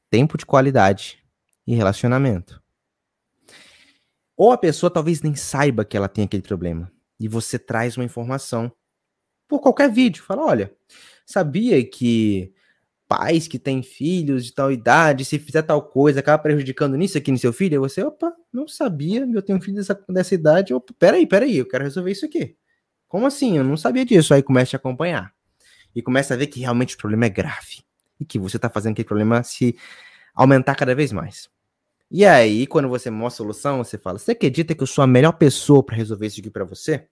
[0.09, 1.16] Tempo de qualidade
[1.68, 2.63] e relacionamento.
[4.36, 6.91] Ou a pessoa talvez nem saiba que ela tem aquele problema.
[7.20, 8.72] E você traz uma informação
[9.47, 10.24] por qualquer vídeo.
[10.24, 10.74] Fala, olha,
[11.26, 12.53] sabia que
[13.07, 17.32] pais que têm filhos de tal idade, se fizer tal coisa, acaba prejudicando nisso aqui
[17.32, 17.76] no seu filho?
[17.76, 21.57] E você, opa, não sabia, eu tenho um filho dessa, dessa idade, opa, peraí, peraí,
[21.57, 22.55] eu quero resolver isso aqui.
[23.07, 23.57] Como assim?
[23.57, 24.34] Eu não sabia disso.
[24.34, 25.34] Aí começa a acompanhar.
[25.95, 27.84] E começa a ver que realmente o problema é grave.
[28.20, 29.76] E que você está fazendo aquele problema se
[30.36, 31.49] aumentar cada vez mais.
[32.10, 35.08] E aí, quando você mostra a solução, você fala: Você acredita que eu sou a
[35.08, 37.08] melhor pessoa para resolver isso aqui para você?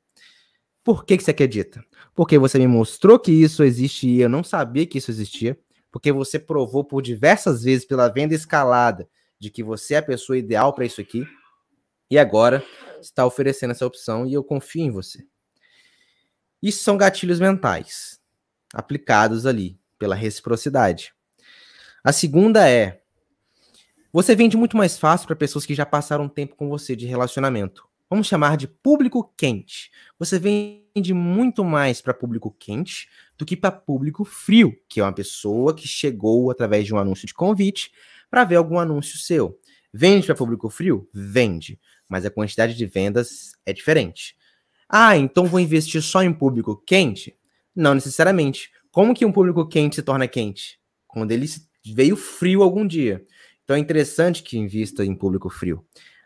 [0.84, 1.84] Por que, que você acredita?
[2.14, 5.60] Porque você me mostrou que isso existe e eu não sabia que isso existia.
[5.92, 9.08] Porque você provou por diversas vezes pela venda escalada
[9.40, 11.26] de que você é a pessoa ideal para isso aqui.
[12.10, 12.64] E agora
[13.02, 15.26] está oferecendo essa opção e eu confio em você.
[16.62, 18.20] Isso são gatilhos mentais
[18.74, 21.14] aplicados ali pela reciprocidade.
[22.04, 23.02] A segunda é
[24.16, 27.86] você vende muito mais fácil para pessoas que já passaram tempo com você de relacionamento.
[28.10, 29.92] Vamos chamar de público quente.
[30.18, 35.12] Você vende muito mais para público quente do que para público frio, que é uma
[35.12, 37.92] pessoa que chegou através de um anúncio de convite
[38.30, 39.60] para ver algum anúncio seu.
[39.94, 41.10] Vende para público frio?
[41.14, 44.38] Vende, mas a quantidade de vendas é diferente.
[44.88, 47.36] Ah, então vou investir só em público quente?
[47.76, 48.72] Não necessariamente.
[48.92, 50.80] Como que um público quente se torna quente?
[51.06, 51.50] Quando ele
[51.94, 53.24] veio frio algum dia.
[53.66, 55.84] Então é interessante que invista em público frio.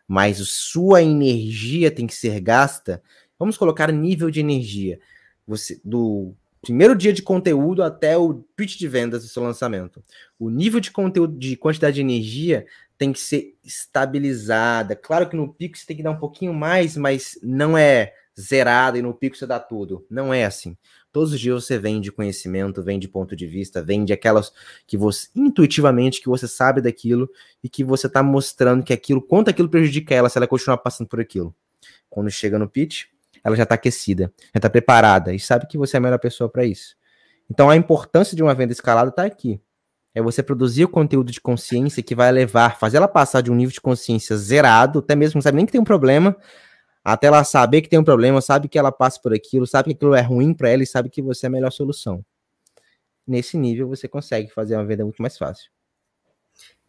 [0.08, 3.02] Mas sua energia tem que ser gasta.
[3.40, 5.00] Vamos colocar nível de energia.
[5.48, 10.04] Você do primeiro dia de conteúdo até o pitch de vendas do seu lançamento.
[10.38, 12.66] O nível de conteúdo, de quantidade de energia
[12.98, 14.96] tem que ser estabilizada.
[14.96, 18.98] Claro que no pico você tem que dar um pouquinho mais, mas não é zerado
[18.98, 20.06] e no pico você dá tudo.
[20.10, 20.76] Não é assim.
[21.12, 24.54] Todos os dias você vende conhecimento, vende ponto de vista, vende aquelas
[24.86, 27.28] que você intuitivamente que você sabe daquilo
[27.64, 31.08] e que você está mostrando que aquilo, quanto aquilo prejudica ela se ela continuar passando
[31.08, 31.54] por aquilo.
[32.10, 33.06] Quando chega no pitch,
[33.44, 36.48] ela já está aquecida, já está preparada e sabe que você é a melhor pessoa
[36.48, 36.96] para isso.
[37.50, 39.60] Então a importância de uma venda escalada está aqui.
[40.14, 43.56] É você produzir o conteúdo de consciência que vai levar, fazer ela passar de um
[43.56, 46.36] nível de consciência zerado, até mesmo não sabe nem que tem um problema,
[47.14, 49.96] até ela saber que tem um problema, sabe que ela passa por aquilo, sabe que
[49.96, 52.24] aquilo é ruim para ela e sabe que você é a melhor solução.
[53.28, 55.70] Nesse nível você consegue fazer uma venda muito mais fácil.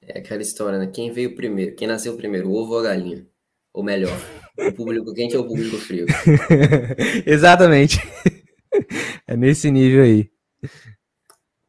[0.00, 0.86] É aquela história, né?
[0.86, 1.76] Quem veio primeiro?
[1.76, 3.26] Quem nasceu primeiro, o ovo ou a galinha?
[3.72, 4.18] Ou melhor,
[4.58, 6.06] o público quente ou o público frio?
[7.26, 7.98] Exatamente.
[9.26, 10.30] é nesse nível aí.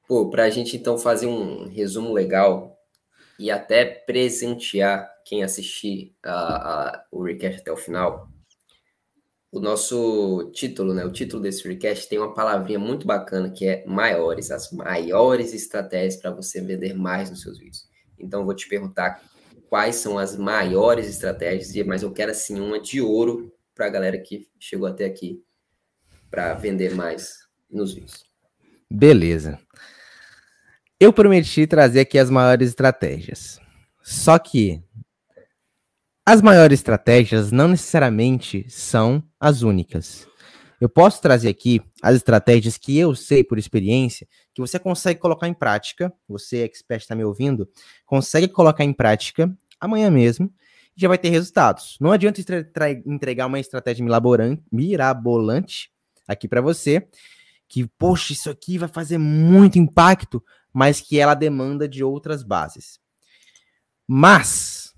[0.07, 2.77] Pô, para a gente então fazer um resumo legal
[3.37, 8.30] e até presentear quem assistir a, a, o recast até o final,
[9.51, 11.03] o nosso título, né?
[11.03, 16.15] O título desse recast tem uma palavrinha muito bacana que é maiores, as maiores estratégias
[16.15, 17.85] para você vender mais nos seus vídeos.
[18.17, 19.21] Então, vou te perguntar
[19.69, 24.17] quais são as maiores estratégias, mas eu quero assim uma de ouro para a galera
[24.17, 25.43] que chegou até aqui
[26.29, 27.39] para vender mais
[27.69, 28.25] nos vídeos.
[28.89, 29.59] Beleza.
[30.99, 33.59] Eu prometi trazer aqui as maiores estratégias.
[34.01, 34.81] Só que
[36.25, 40.27] as maiores estratégias não necessariamente são as únicas.
[40.79, 45.47] Eu posso trazer aqui as estratégias que eu sei por experiência, que você consegue colocar
[45.47, 47.67] em prática, você, expert, está me ouvindo,
[48.05, 50.51] consegue colocar em prática amanhã mesmo
[50.95, 51.97] e já vai ter resultados.
[51.99, 52.41] Não adianta
[53.05, 54.05] entregar uma estratégia
[54.71, 55.91] mirabolante
[56.27, 57.07] aqui para você,
[57.67, 60.43] que, poxa, isso aqui vai fazer muito impacto,
[60.73, 62.99] mas que ela demanda de outras bases.
[64.07, 64.90] Mas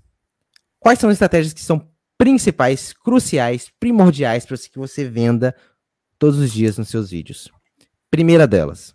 [0.84, 5.56] Quais são as estratégias que são principais, cruciais, primordiais para que você venda
[6.18, 7.50] todos os dias nos seus vídeos?
[8.10, 8.94] Primeira delas,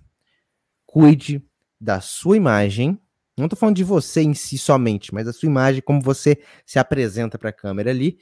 [0.85, 1.43] cuide
[1.81, 2.95] da sua imagem.
[3.35, 6.77] Não estou falando de você em si somente, mas da sua imagem, como você se
[6.77, 8.19] apresenta para a câmera ali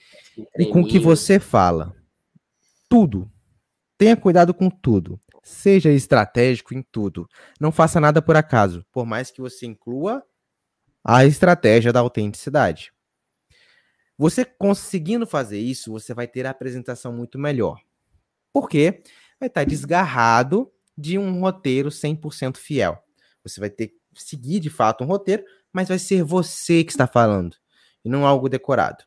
[0.57, 1.93] e com o que você fala.
[2.87, 3.29] Tudo.
[3.97, 5.19] Tenha cuidado com tudo.
[5.43, 7.27] Seja estratégico em tudo.
[7.59, 10.23] Não faça nada por acaso, por mais que você inclua
[11.03, 12.93] a estratégia da autenticidade.
[14.17, 17.79] Você conseguindo fazer isso, você vai ter a apresentação muito melhor.
[18.51, 19.03] Porque
[19.39, 22.97] vai estar desgarrado de um roteiro 100% fiel.
[23.43, 27.05] Você vai ter que seguir de fato um roteiro, mas vai ser você que está
[27.05, 27.55] falando
[28.03, 29.03] e não algo decorado.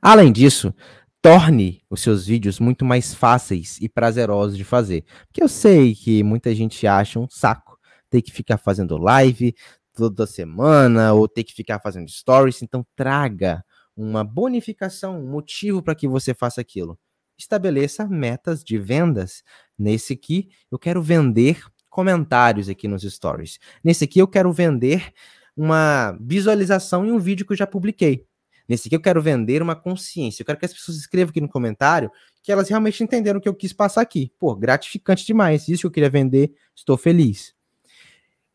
[0.00, 0.72] Além disso,
[1.20, 5.04] torne os seus vídeos muito mais fáceis e prazerosos de fazer.
[5.26, 7.78] Porque eu sei que muita gente acha um saco
[8.08, 9.54] ter que ficar fazendo live
[9.92, 13.64] toda semana ou ter que ficar fazendo stories, então traga
[14.00, 16.98] uma bonificação, um motivo para que você faça aquilo.
[17.38, 19.42] Estabeleça metas de vendas.
[19.78, 23.58] Nesse aqui, eu quero vender comentários aqui nos stories.
[23.84, 25.12] Nesse aqui, eu quero vender
[25.54, 28.26] uma visualização em um vídeo que eu já publiquei.
[28.66, 30.42] Nesse aqui, eu quero vender uma consciência.
[30.42, 32.10] Eu quero que as pessoas escrevam aqui no comentário
[32.42, 34.32] que elas realmente entenderam o que eu quis passar aqui.
[34.38, 35.68] Pô, gratificante demais.
[35.68, 37.54] Isso que eu queria vender, estou feliz.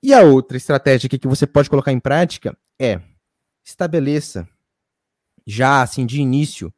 [0.02, 3.02] E a outra estratégia que você pode colocar em prática é
[3.64, 4.48] estabeleça
[5.46, 6.74] já assim de início,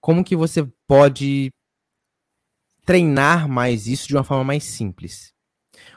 [0.00, 1.52] como que você pode
[2.84, 5.34] treinar mais isso de uma forma mais simples?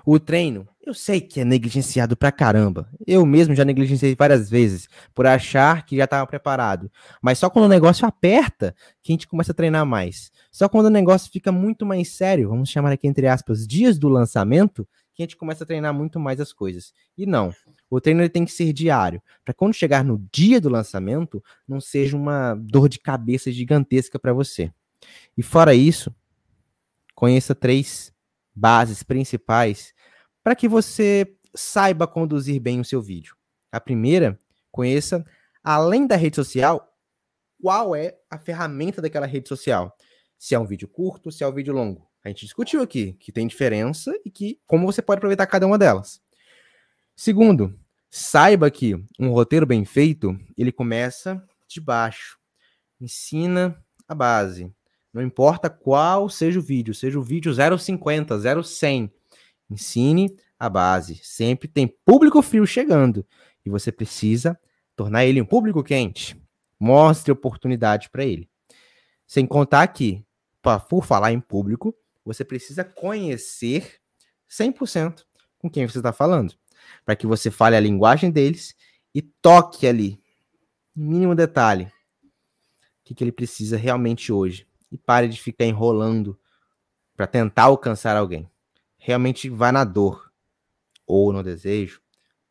[0.06, 2.90] O treino, eu sei que é negligenciado pra caramba.
[3.06, 6.92] Eu mesmo já negligenciei várias vezes por achar que já estava preparado.
[7.22, 10.32] Mas só quando o negócio aperta que a gente começa a treinar mais.
[10.52, 14.10] Só quando o negócio fica muito mais sério, vamos chamar aqui entre aspas, dias do
[14.10, 16.92] lançamento, que a gente começa a treinar muito mais as coisas.
[17.18, 17.54] E não,
[17.90, 22.16] O treino tem que ser diário, para quando chegar no dia do lançamento, não seja
[22.16, 24.72] uma dor de cabeça gigantesca para você.
[25.36, 26.14] E fora isso,
[27.16, 28.14] conheça três
[28.54, 29.94] bases principais
[30.44, 33.36] para que você saiba conduzir bem o seu vídeo.
[33.72, 34.38] A primeira,
[34.72, 35.26] conheça,
[35.64, 36.96] além da rede social,
[37.62, 39.96] qual é a ferramenta daquela rede social.
[40.38, 42.08] Se é um vídeo curto, se é um vídeo longo.
[42.24, 45.78] A gente discutiu aqui que tem diferença e que como você pode aproveitar cada uma
[45.78, 46.22] delas.
[47.22, 47.78] Segundo,
[48.10, 52.40] saiba que um roteiro bem feito, ele começa de baixo.
[52.98, 54.74] Ensina a base.
[55.14, 59.12] Não importa qual seja o vídeo, seja o vídeo 050, 0100,
[59.70, 61.20] ensine a base.
[61.22, 63.28] Sempre tem público frio chegando
[63.66, 64.58] e você precisa
[64.96, 66.42] tornar ele um público quente.
[66.80, 68.50] Mostre oportunidade para ele.
[69.28, 70.24] Sem contar que,
[70.88, 71.94] por falar em público,
[72.24, 73.96] você precisa conhecer
[74.50, 75.26] 100%
[75.58, 76.56] com quem você está falando,
[77.06, 78.76] para que você fale a linguagem deles
[79.14, 80.22] e toque ali,
[80.96, 81.90] mínimo detalhe, o
[83.04, 84.68] que, que ele precisa realmente hoje.
[84.92, 86.40] E pare de ficar enrolando
[87.16, 88.50] para tentar alcançar alguém.
[88.98, 90.32] Realmente vá na dor
[91.06, 92.02] ou no desejo,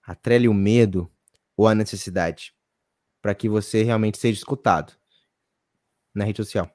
[0.03, 1.11] atrele o medo
[1.57, 2.55] ou a necessidade
[3.21, 4.93] para que você realmente seja escutado
[6.15, 6.71] na rede social.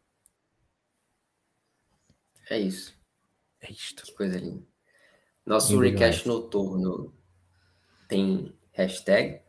[2.50, 2.98] É isso.
[3.62, 4.04] É isto.
[4.04, 4.66] Que coisa linda.
[5.46, 7.14] Nosso recash noturno
[8.14, 9.42] tem hashtag?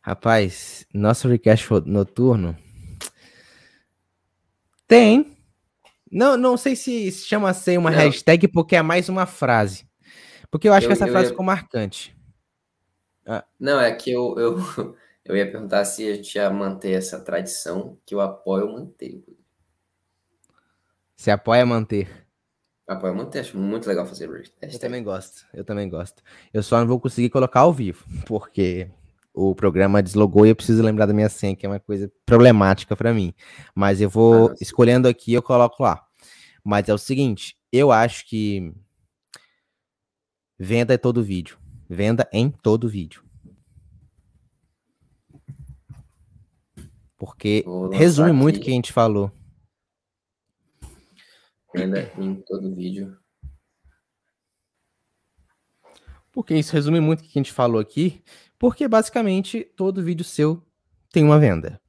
[0.00, 2.56] Rapaz, nosso recash noturno
[4.86, 5.36] tem.
[6.12, 7.98] Não, não sei se chama ser uma não.
[7.98, 9.88] hashtag porque é mais uma frase.
[10.48, 11.30] Porque eu acho eu, que essa frase ia...
[11.30, 12.16] ficou marcante.
[13.26, 13.44] Ah.
[13.58, 14.58] Não, é que eu, eu,
[15.24, 19.24] eu ia perguntar se a gente ia manter essa tradição, que eu apoio manter.
[21.16, 22.23] Você apoia manter?
[22.86, 24.28] Apoio manter, acho muito legal fazer.
[24.60, 26.22] Eu também gosto, eu também gosto.
[26.52, 28.90] Eu só não vou conseguir colocar ao vivo, porque
[29.32, 32.94] o programa deslogou e eu preciso lembrar da minha senha, que é uma coisa problemática
[32.94, 33.32] para mim.
[33.74, 36.04] Mas eu vou ah, escolhendo aqui, eu coloco lá.
[36.62, 38.72] Mas é o seguinte, eu acho que
[40.58, 41.58] venda é todo vídeo.
[41.88, 43.22] Venda em todo vídeo.
[47.16, 48.38] Porque resume aqui.
[48.38, 49.32] muito o que a gente falou.
[51.74, 53.16] Venda em todo vídeo.
[56.32, 58.22] Porque isso resume muito o que a gente falou aqui.
[58.58, 60.62] Porque basicamente todo vídeo seu
[61.12, 61.80] tem uma venda.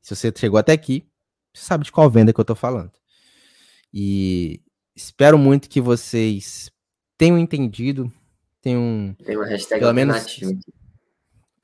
[0.00, 1.06] Se você chegou até aqui,
[1.52, 2.92] você sabe de qual venda que eu tô falando.
[3.92, 4.62] E
[4.94, 6.70] espero muito que vocês
[7.16, 8.12] tenham entendido
[8.60, 9.14] tem um.
[9.24, 10.38] Tem uma hashtag pelo menos...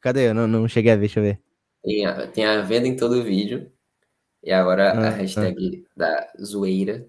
[0.00, 0.28] Cadê?
[0.28, 1.40] Eu não, não cheguei a ver, deixa eu ver.
[1.82, 3.70] Tem a, tem a venda em todo vídeo.
[4.42, 5.92] E agora ah, a hashtag ah.
[5.96, 7.06] da zoeira.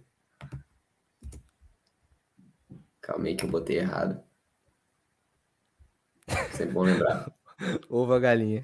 [3.08, 4.22] Calma aí que eu botei errado.
[6.52, 7.32] Isso é bom lembrar.
[7.90, 8.62] Ovo a galinha.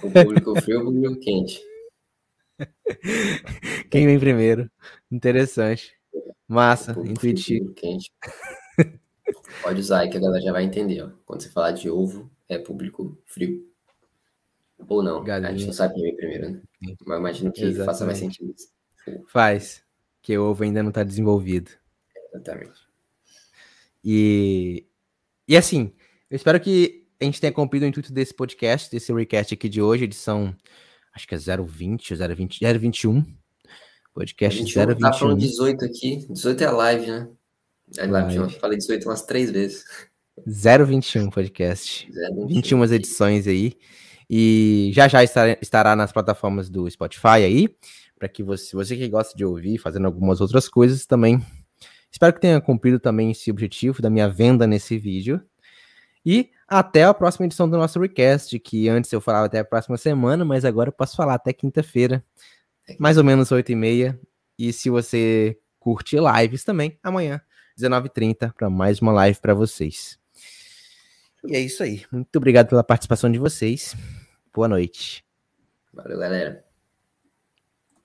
[0.00, 1.60] O público frio ou o público quente?
[3.90, 4.70] Quem vem primeiro?
[5.10, 5.98] Interessante.
[6.46, 7.74] Massa, intuitivo.
[7.74, 8.12] Quente.
[9.62, 11.02] Pode usar aí que a galera já vai entender.
[11.02, 11.10] Ó.
[11.26, 13.68] Quando você falar de ovo, é público frio.
[14.78, 15.24] Ou não.
[15.24, 15.50] Galinha.
[15.50, 16.62] A gente não sabe quem vem primeiro, né?
[17.04, 17.86] Mas imagino que Exatamente.
[17.86, 18.54] faça mais sentido.
[19.26, 19.84] Faz.
[20.22, 21.72] Que o ovo ainda não está desenvolvido.
[22.32, 22.81] Exatamente.
[24.04, 24.86] E,
[25.46, 25.92] e assim,
[26.30, 29.80] eu espero que a gente tenha cumprido o intuito desse podcast, desse recast aqui de
[29.80, 30.54] hoje, edição,
[31.14, 33.24] acho que é 020 ou 020, 021.
[34.14, 34.98] Podcast 21, 021.
[34.98, 36.26] Tá falando 18 aqui.
[36.28, 37.28] 18 é a live, né?
[37.96, 38.36] É live.
[38.36, 39.84] Eu falei 18 umas três vezes.
[40.46, 42.10] 021 podcast.
[42.10, 42.46] 021.
[42.46, 43.74] 21 edições aí.
[44.28, 47.68] E já já estará, estará nas plataformas do Spotify aí,
[48.18, 51.42] para que você, você que gosta de ouvir, fazendo algumas outras coisas também.
[52.12, 55.40] Espero que tenha cumprido também esse objetivo da minha venda nesse vídeo.
[56.24, 59.96] E até a próxima edição do nosso Recast, que antes eu falava até a próxima
[59.96, 62.22] semana, mas agora eu posso falar até quinta-feira,
[62.98, 64.20] mais ou menos 8 e meia.
[64.58, 67.40] E se você curte lives também, amanhã
[67.78, 70.18] 19h30 para mais uma live para vocês.
[71.44, 72.04] E é isso aí.
[72.12, 73.96] Muito obrigado pela participação de vocês.
[74.54, 75.24] Boa noite.
[75.92, 76.71] Valeu, galera.